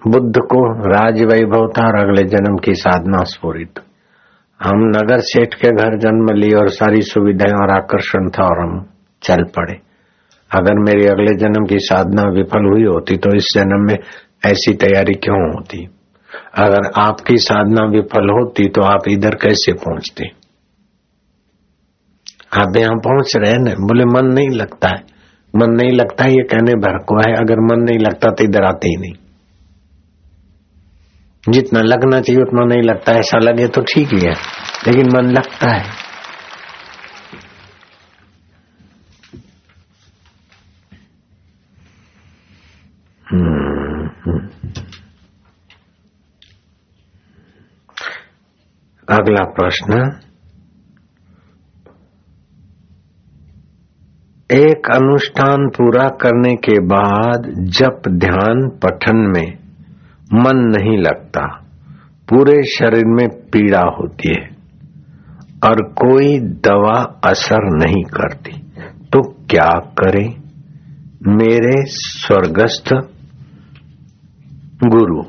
बुद्ध 0.03 0.41
को 0.45 0.61
राज 0.89 1.23
वैभव 1.23 1.67
था 1.69 1.87
और 1.87 1.99
अगले 1.99 2.23
जन्म 2.29 2.57
की 2.57 2.75
साधना 2.75 3.23
स्फूरित 3.25 3.84
हम 4.65 4.83
नगर 4.89 5.21
सेठ 5.21 5.55
के 5.55 5.71
घर 5.73 5.97
जन्म 5.99 6.33
लिए 6.35 6.53
और 6.59 6.69
सारी 6.71 7.01
सुविधाएँ 7.03 7.55
और 7.55 7.71
आकर्षण 7.71 8.29
था 8.29 8.45
और 8.45 8.61
हम 8.61 8.79
चल 9.23 9.43
पड़े। 9.57 9.75
अगर 10.51 10.79
मेरी 10.83 11.07
अगले 11.07 11.35
जन्म 11.37 11.65
की 11.65 11.79
साधना 11.79 12.23
विफल 12.31 12.69
हुई 12.73 12.85
होती 12.85 13.17
तो 13.17 13.35
इस 13.37 13.49
जन्म 13.55 13.85
में 13.87 13.95
ऐसी 14.47 14.75
तैयारी 14.75 15.15
क्यों 15.15 15.41
होती? 15.47 15.79
अगर 16.59 16.91
आपकी 17.01 17.37
साधना 17.39 17.85
विफल 17.87 18.31
होती 18.31 18.69
तो 18.69 18.83
आप 18.83 19.09
इधर 19.09 19.35
कैसे 19.35 19.73
पहुँचते? 19.73 20.29
आप 22.61 22.77
यहाँ 22.77 22.97
पहुँच 22.99 23.37
रहे 23.37 23.59
ना 23.59 23.75
बोले 23.83 24.05
मन 24.05 24.33
नहीं 24.35 24.51
लगता 24.51 24.89
है। 24.89 25.03
मन 25.55 25.75
नहीं 25.75 25.93
लगता 25.93 26.25
ये 26.25 26.43
कहने 26.45 26.75
भर 26.79 26.99
को 27.05 27.19
है, 27.19 27.35
अगर 27.35 27.61
मन 27.65 27.85
नहीं 27.85 27.99
लगता 27.99 28.31
तो 28.31 28.45
इधर 28.45 28.65
आते 28.65 28.89
ही 28.89 28.97
नहीं। 28.97 29.15
जितना 31.49 31.81
लगना 31.81 32.21
चाहिए, 32.21 32.43
उतना 32.43 32.65
नहीं 32.65 32.83
लगता। 32.83 33.13
ऐसा 33.13 33.39
लगे 33.39 33.69
तो 33.69 33.81
ठीक 33.81 34.09
ही 34.09 34.21
है, 34.21 34.35
लेकिन 34.87 35.07
मन 35.07 35.31
लगता 35.31 35.71
है। 35.71 35.85
हम्म। 43.33 43.75
अगला 49.09 49.45
प्रश्न। 49.45 50.21
एक 54.51 54.91
अनुष्ठान 54.95 55.69
पूरा 55.69 56.09
करने 56.09 56.57
के 56.57 56.81
बाद 56.81 57.55
जब 57.59 58.03
ध्यान 58.09 58.79
पठन 58.83 59.17
में 59.17 59.64
मन 60.35 60.61
नहीं 60.77 60.97
लगता। 60.99 61.47
पूरे 62.29 62.63
शरीर 62.63 63.07
में 63.07 63.29
पीड़ा 63.53 63.83
होती 63.99 64.31
है 64.31 64.49
और 65.65 65.83
कोई 65.83 66.39
दवा 66.41 67.01
असर 67.25 67.67
नहीं 67.77 68.03
करती। 68.05 68.53
तो 69.13 69.21
क्या 69.51 69.69
करें? 70.01 70.29
मेरे 71.27 71.77
स्वर्गस्थ 71.87 72.89
गुरु, 74.85 75.23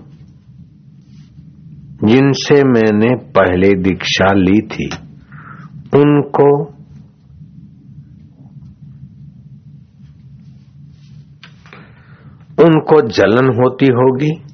जिनसे 2.03 2.63
मैंने 2.63 3.15
पहले 3.31 3.69
दीक्षा 3.81 4.33
ली 4.33 4.59
थी, 4.67 4.89
उनको 5.95 6.49
उनको 12.59 13.01
जलन 13.09 13.47
होती 13.55 13.85
होगी 13.85 14.44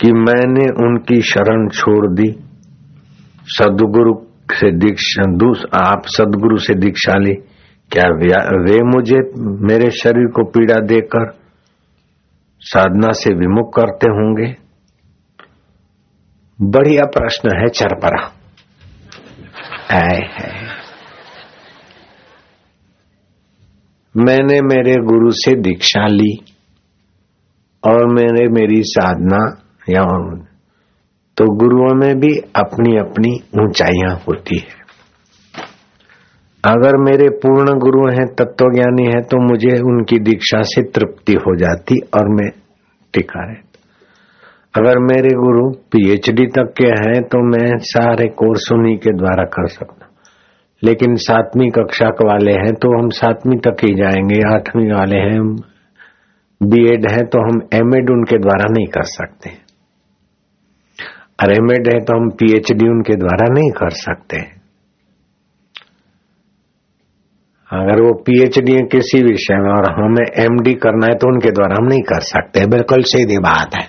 कि 0.00 0.12
मैंने 0.12 0.86
उनकी 0.86 1.22
शरण 1.22 1.68
छोड़ 1.68 2.12
दी। 2.12 2.44
सदगुरु 3.44 4.26
से 4.52 4.70
दीक्षा 4.70 5.22
आप 5.92 6.02
सदगुरु 6.06 6.56
से 6.56 6.74
दीक्षा 6.74 7.12
ली 7.18 7.34
क्या 7.90 8.04
वे 8.62 8.96
मुझे, 8.96 9.16
मेरे 9.38 9.90
शरीर 9.90 10.26
को 10.26 10.44
पीड़ा 10.44 10.74
देकर 10.74 11.30
साधना 12.60 13.12
से 13.12 13.34
विमुख 13.34 13.74
करते 13.76 14.06
होंगे? 14.06 14.56
बढ़िया 16.60 17.04
प्रश्न 17.04 17.60
है, 17.60 17.68
चरपरा। 17.68 18.32
है। 20.32 20.64
मैंने 24.16 24.60
मेरे 24.62 24.92
गुरु 24.92 25.30
से 25.30 25.60
दीक्षा 25.60 26.06
ली 26.06 26.36
और 27.86 28.14
मैंने 28.14 28.48
मेरी 28.48 28.82
साधना 28.82 29.63
या 29.86 30.04
तो 31.36 31.44
गुरुओं 31.56 31.94
में 31.96 32.14
भी 32.20 32.36
अपनी 32.56 32.96
अपनी 32.98 33.32
ऊंचाइयाँ 33.62 34.14
होती 34.18 34.58
है। 34.58 34.82
अगर 36.64 36.96
मेरे 36.96 37.28
पूर्ण 37.38 37.72
गुरु 37.78 38.02
हैं, 38.10 38.26
तत्वज्ञानी 38.34 39.06
है 39.06 39.20
तो 39.22 39.40
मुझे 39.42 39.76
उनकी 39.82 40.18
दीक्षा 40.18 40.62
से 40.62 40.82
तृप्ति 40.90 41.32
हो 41.32 41.56
जाती 41.56 41.98
और 42.14 42.28
मैं 42.28 42.48
टिका 43.14 43.42
रहता। 43.44 44.80
अगर 44.80 44.98
मेरे 44.98 45.34
गुरु 45.34 45.68
पीएचडी 45.92 46.46
तक 46.46 46.72
के 46.78 46.86
हैं 47.00 47.20
तो 47.24 47.42
मैं 47.48 47.76
सारे 47.88 48.28
कोर्स 48.28 48.68
उन्हीं 48.72 48.96
के 48.98 49.12
द्वारा 49.16 49.44
कर 49.44 49.68
सकता। 49.68 50.08
लेकिन 50.82 51.14
सातवीं 51.16 51.70
कक्षा 51.70 52.08
के 52.10 52.26
वाले 52.28 52.52
हैं 52.52 52.72
तो 52.74 52.88
हम 52.98 53.08
सातवीं 53.10 53.58
तक 53.58 53.84
ही 53.84 53.94
जाएँगे। 53.94 54.40
आठवीं 54.54 54.90
वाले 54.92 55.16
हैं 55.16 55.44
बीएड 56.60 57.10
है 57.10 57.22
तो 57.26 57.44
हम 57.44 57.60
एमएड 57.74 58.10
उनके 58.10 58.38
द्वारा 58.38 58.72
नहीं 58.72 58.86
कर 58.86 59.04
सकते। 59.10 59.50
और 59.50 59.63
एमएड 61.50 61.92
है 61.92 62.00
तो 62.00 62.20
हम 62.20 62.30
पीएचडी 62.30 62.88
उनके 62.88 63.16
द्वारा 63.16 63.54
नहीं 63.54 63.70
कर 63.70 63.90
सकते। 63.90 64.36
अगर 67.70 68.00
वो 68.02 68.22
पीएचडी 68.22 68.72
है 68.72 68.78
किसी 68.78 69.22
विषय 69.22 69.54
में 69.54 69.72
और 69.72 69.92
हमें 69.92 70.44
एमडी 70.44 70.74
करना 70.74 71.06
है 71.06 71.14
तो 71.14 71.34
उनके 71.34 71.50
द्वारा 71.50 71.74
हम 71.80 71.86
नहीं 71.88 72.02
कर 72.02 72.20
सकते। 72.20 72.66
बिल्कुल 72.66 73.02
सीधी 73.02 73.38
बात 73.38 73.70
है। 73.76 73.88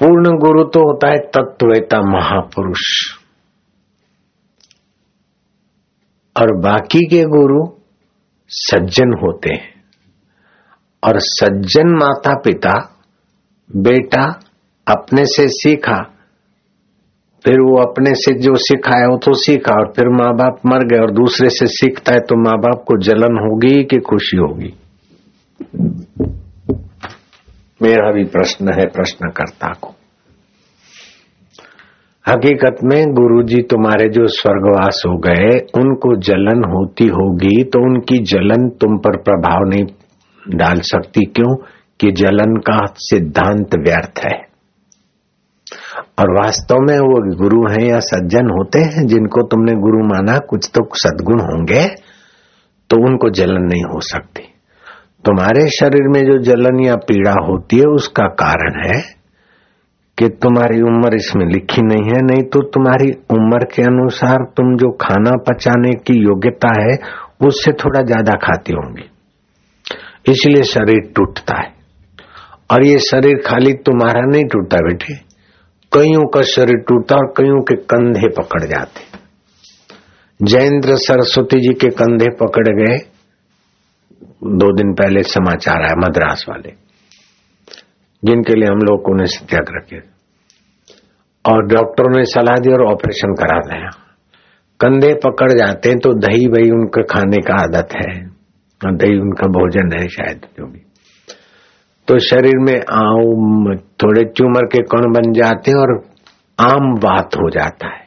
पूर्ण 0.00 0.38
गुरु 0.38 0.64
तो 0.64 0.80
होता 0.80 1.08
है 1.08 1.18
तत्वता 1.18 2.00
महापुरुष। 2.00 3.14
और 6.40 6.56
बाकी 6.60 7.06
के 7.06 7.24
गुरु 7.24 7.68
सज्जन 8.48 9.12
होते 9.22 9.54
हैं। 9.54 9.74
और 11.04 11.12
सज्जन 11.18 11.88
माता 11.88 12.34
पिता 12.34 12.95
बेटा 13.70 14.22
अपने 14.86 15.24
से 15.26 15.46
सीखा, 15.50 16.02
फिर 17.44 17.60
वो 17.60 17.76
अपने 17.80 18.14
से 18.14 18.32
जो 18.40 18.54
सिखाया 18.60 19.06
वो 19.06 19.16
तो 19.16 19.32
सीखा 19.34 19.74
और 19.80 19.92
फिर 19.96 20.08
माँ 20.12 20.32
बाप 20.34 20.60
मर 20.66 20.84
गए 20.84 21.00
और 21.00 21.10
दूसरे 21.10 21.50
से 21.50 21.66
सीखता 21.66 22.12
है 22.12 22.20
तो 22.20 22.36
माँ 22.42 22.56
बाप 22.60 22.84
को 22.88 22.98
जलन 23.02 23.38
होगी 23.38 23.82
कि 23.84 23.98
खुशी 24.00 24.36
होगी? 24.36 24.72
मेरा 27.80 28.10
भी 28.12 28.24
प्रश्न 28.24 28.72
है 28.72 28.86
प्रश्नकर्ता 28.86 29.72
को। 29.72 29.94
हकीकत 32.24 32.76
में 32.84 33.12
गुरुजी 33.14 33.62
तुम्हारे 33.62 34.08
जो 34.08 34.26
स्वर्गवास 34.26 35.02
हो 35.06 35.16
गए, 35.18 35.50
उनको 35.80 36.16
जलन 36.20 36.64
होती 36.64 37.06
होगी 37.08 37.62
तो 37.64 37.82
उनकी 37.84 38.18
जलन 38.24 38.68
तुम 38.80 38.96
पर 38.98 39.16
प्रभाव 39.20 39.68
नहीं 39.68 39.84
डाल 40.56 40.80
सकती। 40.84 41.24
क्यों? 41.26 41.54
कि 42.00 42.10
जलन 42.12 42.56
का 42.56 42.78
सिद्धांत 42.98 43.74
व्यर्थ 43.78 44.24
है। 44.24 44.36
और 46.18 46.30
वास्तव 46.32 46.76
में 46.80 46.98
वो 46.98 47.20
गुरु 47.36 47.60
हैं 47.68 47.86
या 47.88 47.98
सज्जन 48.00 48.50
होते 48.50 48.78
हैं, 48.78 49.06
जिनको 49.06 49.42
तुमने 49.42 49.72
गुरु 49.72 50.02
माना, 50.04 50.38
कुछ 50.38 50.70
तो 50.74 50.88
सदगुण 50.94 51.40
होंगे 51.40 51.84
तो 52.90 52.96
उनको 53.06 53.30
जलन 53.30 53.62
नहीं 53.62 53.82
हो 53.84 54.00
सकती। 54.00 54.42
तुम्हारे 55.24 55.66
शरीर 55.70 56.08
में 56.08 56.20
जो 56.26 56.38
जलन 56.38 56.84
या 56.84 56.94
पीड़ा 56.94 57.34
होती 57.46 57.76
है, 57.76 57.86
उसका 57.86 58.26
कारण 58.26 58.80
है 58.84 59.00
कि 60.18 60.28
तुम्हारी 60.28 60.80
उम्र 60.82 61.16
इसमें 61.16 61.44
लिखी 61.46 61.82
नहीं 61.82 62.04
है, 62.04 62.20
नहीं 62.22 62.42
तो 62.42 62.62
तुम्हारी 62.62 63.10
उम्र 63.30 63.64
के 63.64 63.82
अनुसार 63.82 64.44
तुम 64.56 64.76
जो 64.76 64.90
खाना 64.90 65.36
पचाने 65.48 65.90
की 65.90 66.14
योग्यता 66.24 66.72
है, 66.82 66.96
उससे 67.46 67.72
थोड़ा 67.72 68.02
ज़्यादा 68.02 68.36
खाती 68.36 68.72
होंगी। 68.72 69.10
इसलिए 70.32 70.62
शरीर 70.62 71.12
टूटता 71.16 71.60
है। 71.62 71.75
और 72.70 72.84
ये 72.84 72.98
शरीर 73.00 73.42
खाली 73.46 73.72
तुम्हारा 73.86 74.20
नहीं 74.26 74.44
टूटता 74.44 74.76
बेटे। 74.84 75.14
कईयों 75.92 76.26
का 76.28 76.40
शरीर 76.48 76.78
टूटता 76.88 77.16
और 77.16 77.26
कईयों 77.36 77.60
के 77.62 77.76
कंधे 77.84 78.28
पकड़ 78.34 78.64
जाते। 78.64 79.04
जयेंद्र 80.40 80.96
सरस्वती 81.00 81.60
जी 81.60 81.74
के 81.74 81.88
कंधे 81.96 82.30
पकड़ 82.36 82.68
गए। 82.70 82.96
दो 84.56 84.72
दिन 84.72 84.92
पहले 84.94 85.22
समाचार 85.24 85.82
आया 85.82 85.94
मद्रास 85.98 86.44
वाले, 86.48 86.72
जिनके 88.22 88.54
लिए 88.54 88.68
हम 88.68 88.80
लोग 88.80 89.08
उन्हें 89.10 89.26
सत्याग्रह 89.28 89.86
किया। 89.90 90.00
और 91.44 91.66
डॉक्टरों 91.66 92.10
ने 92.10 92.24
सलाह 92.26 92.58
दी 92.58 92.72
और 92.72 92.84
ऑपरेशन 92.84 93.34
करा 93.34 93.58
दिया। 93.66 93.90
कंधे 94.80 95.12
पकड़ 95.24 95.50
जाते 95.52 95.88
हैं 95.88 95.98
तो 95.98 96.12
दही 96.20 96.46
वही 96.48 96.70
उनके 96.72 97.02
खाने 97.04 97.38
का 97.42 97.62
आदत 97.62 97.94
है 97.96 98.14
दही 98.80 99.18
उनका 99.18 99.46
भोजन 99.50 99.92
है 99.92 100.06
शायद 100.08 100.40
जो 100.58 100.66
भी। 100.66 100.80
तो 102.08 102.18
शरीर 102.20 102.58
में 102.60 102.76
आम, 102.94 103.74
थोड़े 104.02 104.24
ट्यूमर 104.26 104.66
के 104.66 104.82
कण 104.86 105.12
बन 105.12 105.32
जाते 105.32 105.70
हैं 105.70 105.78
और 105.78 105.92
आम 106.58 106.92
बात 107.00 107.36
हो 107.36 107.48
जाता 107.50 107.88
है। 107.88 108.04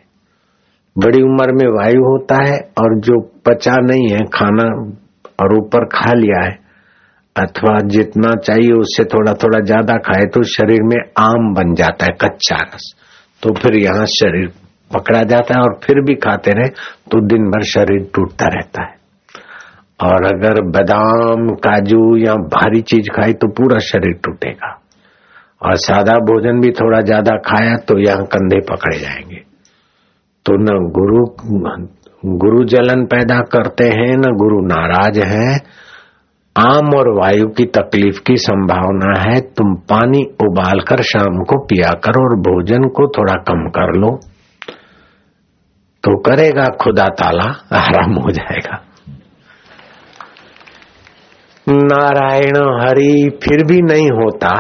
बड़ी 0.95 1.21
उम्र 1.23 1.53
में 1.53 1.67
वायु 1.69 2.03
होता 2.03 2.37
है 2.43 2.57
और 2.79 2.97
जो 2.99 3.19
पचा 3.47 3.75
नहीं 3.81 4.07
है, 4.09 4.19
खाना 4.33 4.67
और 5.39 5.55
ऊपर 5.57 5.85
खा 5.87 6.13
लिया 6.13 6.43
है, 6.43 6.57
अथवा 7.35 7.77
जितना 7.89 8.31
चाहिए 8.39 8.71
उससे 8.75 9.03
थोड़ा 9.07 9.33
थोड़ा 9.43 9.59
ज़्यादा 9.65 9.97
खाए 10.05 10.25
तो 10.27 10.43
शरीर 10.49 10.83
में 10.85 10.97
आम 11.19 11.53
बन 11.53 11.73
जाता 11.75 12.05
है, 12.05 12.15
कच्चा 12.21 12.57
रस। 12.65 12.93
तो 13.43 13.53
फिर 13.53 13.77
यहाँ 13.77 14.05
शरीर 14.13 14.47
पकड़ा 14.91 15.21
जाता 15.25 15.57
है 15.57 15.61
और 15.61 15.79
फिर 15.83 16.01
भी 16.03 16.15
खाते 16.19 16.51
रहे 16.51 16.69
तो 17.11 17.25
दिन 17.27 17.49
भर 17.51 17.63
शरीर 17.69 18.09
टूटता 18.15 18.45
रहता 18.53 18.85
है। 18.85 18.97
और 20.03 20.25
अगर 20.25 20.61
बादाम, 20.61 21.47
काजू 21.55 22.17
या 22.17 22.33
भारी 22.33 22.81
चीज़ 22.81 23.09
खाई 23.09 23.33
तो 23.33 23.47
पूरा 23.47 23.79
शरीर 23.79 24.13
टूटेगा। 24.23 24.81
और 25.65 25.75
सादा 25.75 26.13
भोजन 26.13 26.59
भी 26.59 26.71
थोड़ा 26.71 27.01
ज़्यादा 27.01 27.37
खाया 27.37 27.75
तो 27.75 27.99
यहाँ 27.99 28.25
कंधे 28.25 28.59
पकड़े 28.59 28.99
जाएँगे। 28.99 29.41
तो 30.45 30.53
न 30.53 30.65
गुरु 30.91 31.25
गुरु 32.25 32.63
जलन 32.63 33.05
पैदा 33.05 33.39
करते 33.39 33.83
हैं, 33.83 34.17
न 34.17 34.21
गुरु 34.21 34.59
नाराज़ 34.61 35.19
हैं। 35.19 35.61
आम 36.57 36.87
और 36.97 37.19
वायु 37.19 37.47
की 37.47 37.65
तकलीफ़ 37.65 38.19
की 38.27 38.37
संभावना 38.37 39.19
है। 39.19 39.41
तुम 39.41 39.75
पानी 39.75 40.23
उबाल 40.41 40.79
कर 40.79 41.01
शाम 41.01 41.37
को 41.37 41.65
पिया 41.65 41.89
करो 41.89 42.29
और 42.29 42.35
भोजन 42.39 42.81
को 42.81 43.07
थोड़ा 43.07 43.33
कम 43.33 43.69
कर 43.69 43.95
लो। 43.95 44.19
तो 46.03 46.17
करेगा 46.17 46.65
खुदा 46.65 47.05
ताला, 47.05 47.77
आराम 47.77 48.13
हो 48.13 48.31
जाएगा। 48.31 48.85
नारायण 51.71 52.57
हरि 52.79 53.13
फिर 53.43 53.63
भी 53.67 53.79
नहीं 53.83 54.09
होता 54.15 54.53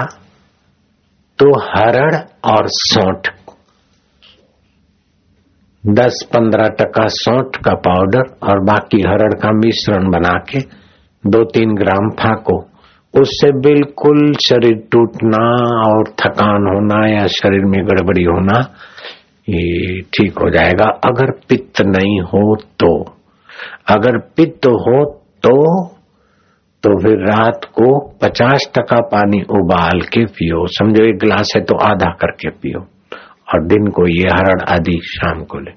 तो 1.39 1.45
हरड़ 1.61 2.15
और 2.51 2.67
सौठ 2.73 3.27
दस 5.83 6.19
पंद्रह 6.33 6.67
टका 6.79 7.07
सौठ 7.13 7.55
का 7.65 7.73
पाउडर 7.83 8.31
और 8.43 8.63
बाकी 8.65 9.01
हरड़ 9.03 9.33
का 9.35 9.51
मिश्रण 9.57 10.09
बना 10.11 10.37
के 10.49 10.59
दो 11.23 11.43
तीन 11.51 11.75
ग्राम 11.75 12.09
फाको। 12.19 12.57
उससे 13.13 13.51
बिल्कुल 13.59 14.19
शरीर 14.39 14.77
टूटना 14.91 15.43
और 15.83 16.09
थकान 16.21 16.67
होना 16.67 16.99
या 17.09 17.25
शरीर 17.33 17.65
में 17.65 17.81
गड़बड़ी 17.85 18.23
होना, 18.23 18.59
ये 19.47 20.01
ठीक 20.13 20.37
हो 20.37 20.49
जाएगा। 20.51 20.89
अगर 21.05 21.31
पित्त 21.49 21.81
नहीं 21.87 22.19
हो 22.23 22.43
तो 22.79 22.91
अगर 23.89 24.19
पित्त 24.37 24.67
हो 24.79 25.03
तो 25.43 25.55
तो 26.83 26.97
फिर 26.99 27.17
रात 27.27 27.65
को 27.65 27.87
पचास 28.21 28.71
टका 28.77 28.99
पानी 29.05 29.41
उबाल 29.51 30.01
के 30.01 30.25
पियो। 30.25 30.65
समझो 30.67 31.03
एक 31.03 31.17
गिलास 31.17 31.51
है 31.55 31.61
तो 31.61 31.75
आधा 31.85 32.11
करके 32.11 32.49
पियो। 32.49 32.79
और 33.51 33.65
दिन 33.67 33.87
को 33.87 34.07
ये 34.07 34.29
हरड़ 34.33 34.61
आदि 34.69 34.99
शाम 35.03 35.43
को 35.43 35.59
ले। 35.59 35.71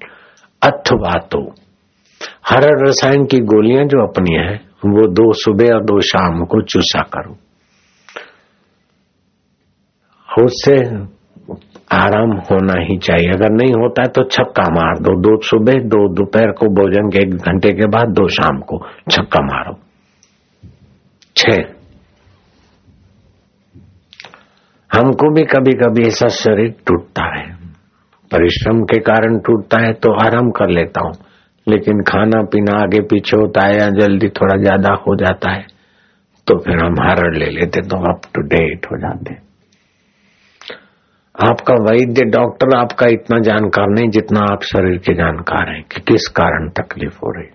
अथवा 0.61 1.13
तो 1.31 1.41
हरड़ 2.49 2.89
रसायन 2.89 3.25
की 3.25 3.39
गोलियाँ 3.39 3.85
जो 3.85 4.07
अपनी 4.07 4.33
है, 4.33 4.55
वो 4.85 5.07
दो 5.11 5.31
सुबह 5.33 5.73
और 5.73 5.83
दो 5.83 5.99
शाम 6.01 6.43
को 6.45 6.61
चूसा 6.61 7.01
करो। 7.01 7.37
उससे 10.29 10.75
आराम 11.95 12.31
होना 12.49 12.81
ही 12.81 12.97
चाहिए। 12.97 13.29
अगर 13.29 13.49
नहीं 13.51 13.73
होता 13.73 14.01
है 14.01 14.07
तो 14.07 14.23
छक्का 14.23 14.63
मार 14.63 14.99
दो। 14.99 15.19
दो 15.21 15.41
सुबह, 15.41 15.73
दो 15.73 16.07
दोपहर 16.13 16.51
को 16.51 16.67
भोजन 16.67 17.09
के 17.09 17.19
एक 17.19 17.35
घंटे 17.35 17.71
के 17.71 17.87
बाद 17.87 18.13
दो 18.13 18.27
शाम 18.27 18.59
को 18.59 18.85
छक्का 19.11 19.41
मारो। 19.45 19.75
छ 21.35 21.49
हमको 24.91 25.29
भी 25.33 25.43
कभी 25.45 25.71
कभी 25.75 26.07
ऐसा 26.07 26.27
शरीर 26.33 26.73
टूटता 26.87 27.23
है। 27.27 27.45
परिश्रम 28.31 28.81
के 28.83 28.99
कारण 29.01 29.37
टूटता 29.39 29.79
है 29.81 29.93
तो 29.95 30.11
आराम 30.21 30.49
कर 30.51 30.69
लेता 30.69 31.05
हूँ। 31.05 31.13
लेकिन 31.67 32.01
खाना 32.03 32.41
पीना 32.51 32.75
आगे 32.81 32.99
पीछे 33.09 33.37
होता 33.37 33.65
है 33.67 33.77
या 33.77 33.87
जल्दी 33.91 34.27
थोड़ा 34.31 34.57
ज़्यादा 34.57 34.93
हो 35.01 35.15
जाता 35.15 35.51
है 35.51 35.65
तो 36.47 36.57
फिर 36.59 36.79
हम 36.79 36.99
हारड़ 36.99 37.33
ले 37.35 37.49
लेते 37.51 37.81
तो 37.83 37.97
अप 38.09 38.29
टू 38.35 38.41
डेट 38.47 38.85
हो 38.85 38.97
जाते। 38.99 39.35
आपका 41.35 41.75
वैद्य, 41.83 42.23
डॉक्टर 42.31 42.77
आपका 42.77 43.07
इतना 43.11 43.39
जानकार 43.43 43.89
नहीं 43.89 44.09
जितना 44.11 44.41
आप 44.51 44.63
शरीर 44.65 44.97
के 44.99 45.13
जानकार 45.15 45.69
हैं 45.69 45.81
कि 45.85 46.01
किस 46.03 46.27
कारण 46.35 46.69
तकलीफ़ 46.77 47.17
हो 47.17 47.31
रही 47.31 47.47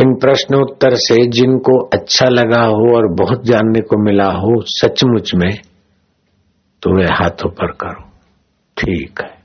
इन 0.00 0.14
प्रश्नोत्तर 0.14 0.94
से 0.94 1.26
जिनको 1.26 1.84
अच्छा 1.86 2.26
लगा 2.28 2.62
हो 2.62 2.96
और 2.96 3.12
बहुत 3.12 3.44
जानने 3.44 3.80
को 3.80 4.04
मिला 4.04 4.30
हो 4.30 4.60
सचमुच 4.60 5.34
में 5.34 5.50
तो 6.82 6.96
वे 6.96 7.04
हाथों 7.04 7.50
पर 7.50 7.72
करो। 7.72 8.08
ठीक 8.76 9.20
है। 9.20 9.38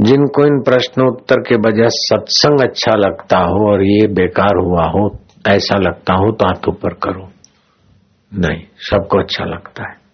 जिनको 0.00 0.46
इन 0.46 0.62
प्रश्नोत्तर 0.62 1.36
के 1.36 1.56
बजाय 1.56 1.88
सत्संग 1.88 2.60
अच्छा 2.60 2.96
लगता 2.96 3.38
हो 3.38 3.72
और 3.72 3.82
ये 3.82 4.06
बेकार 4.06 4.56
हुआ 4.64 4.84
हो, 4.84 5.18
ऐसा 5.48 5.78
लगता 5.78 6.14
हो 6.14 6.32
तो 6.32 6.46
हाथों 6.46 6.72
पर 6.72 6.94
करो। 6.94 7.28
नहीं, 8.34 8.62
सबको 8.78 9.18
अच्छा 9.18 9.44
लगता 9.44 9.90
है। 9.90 10.05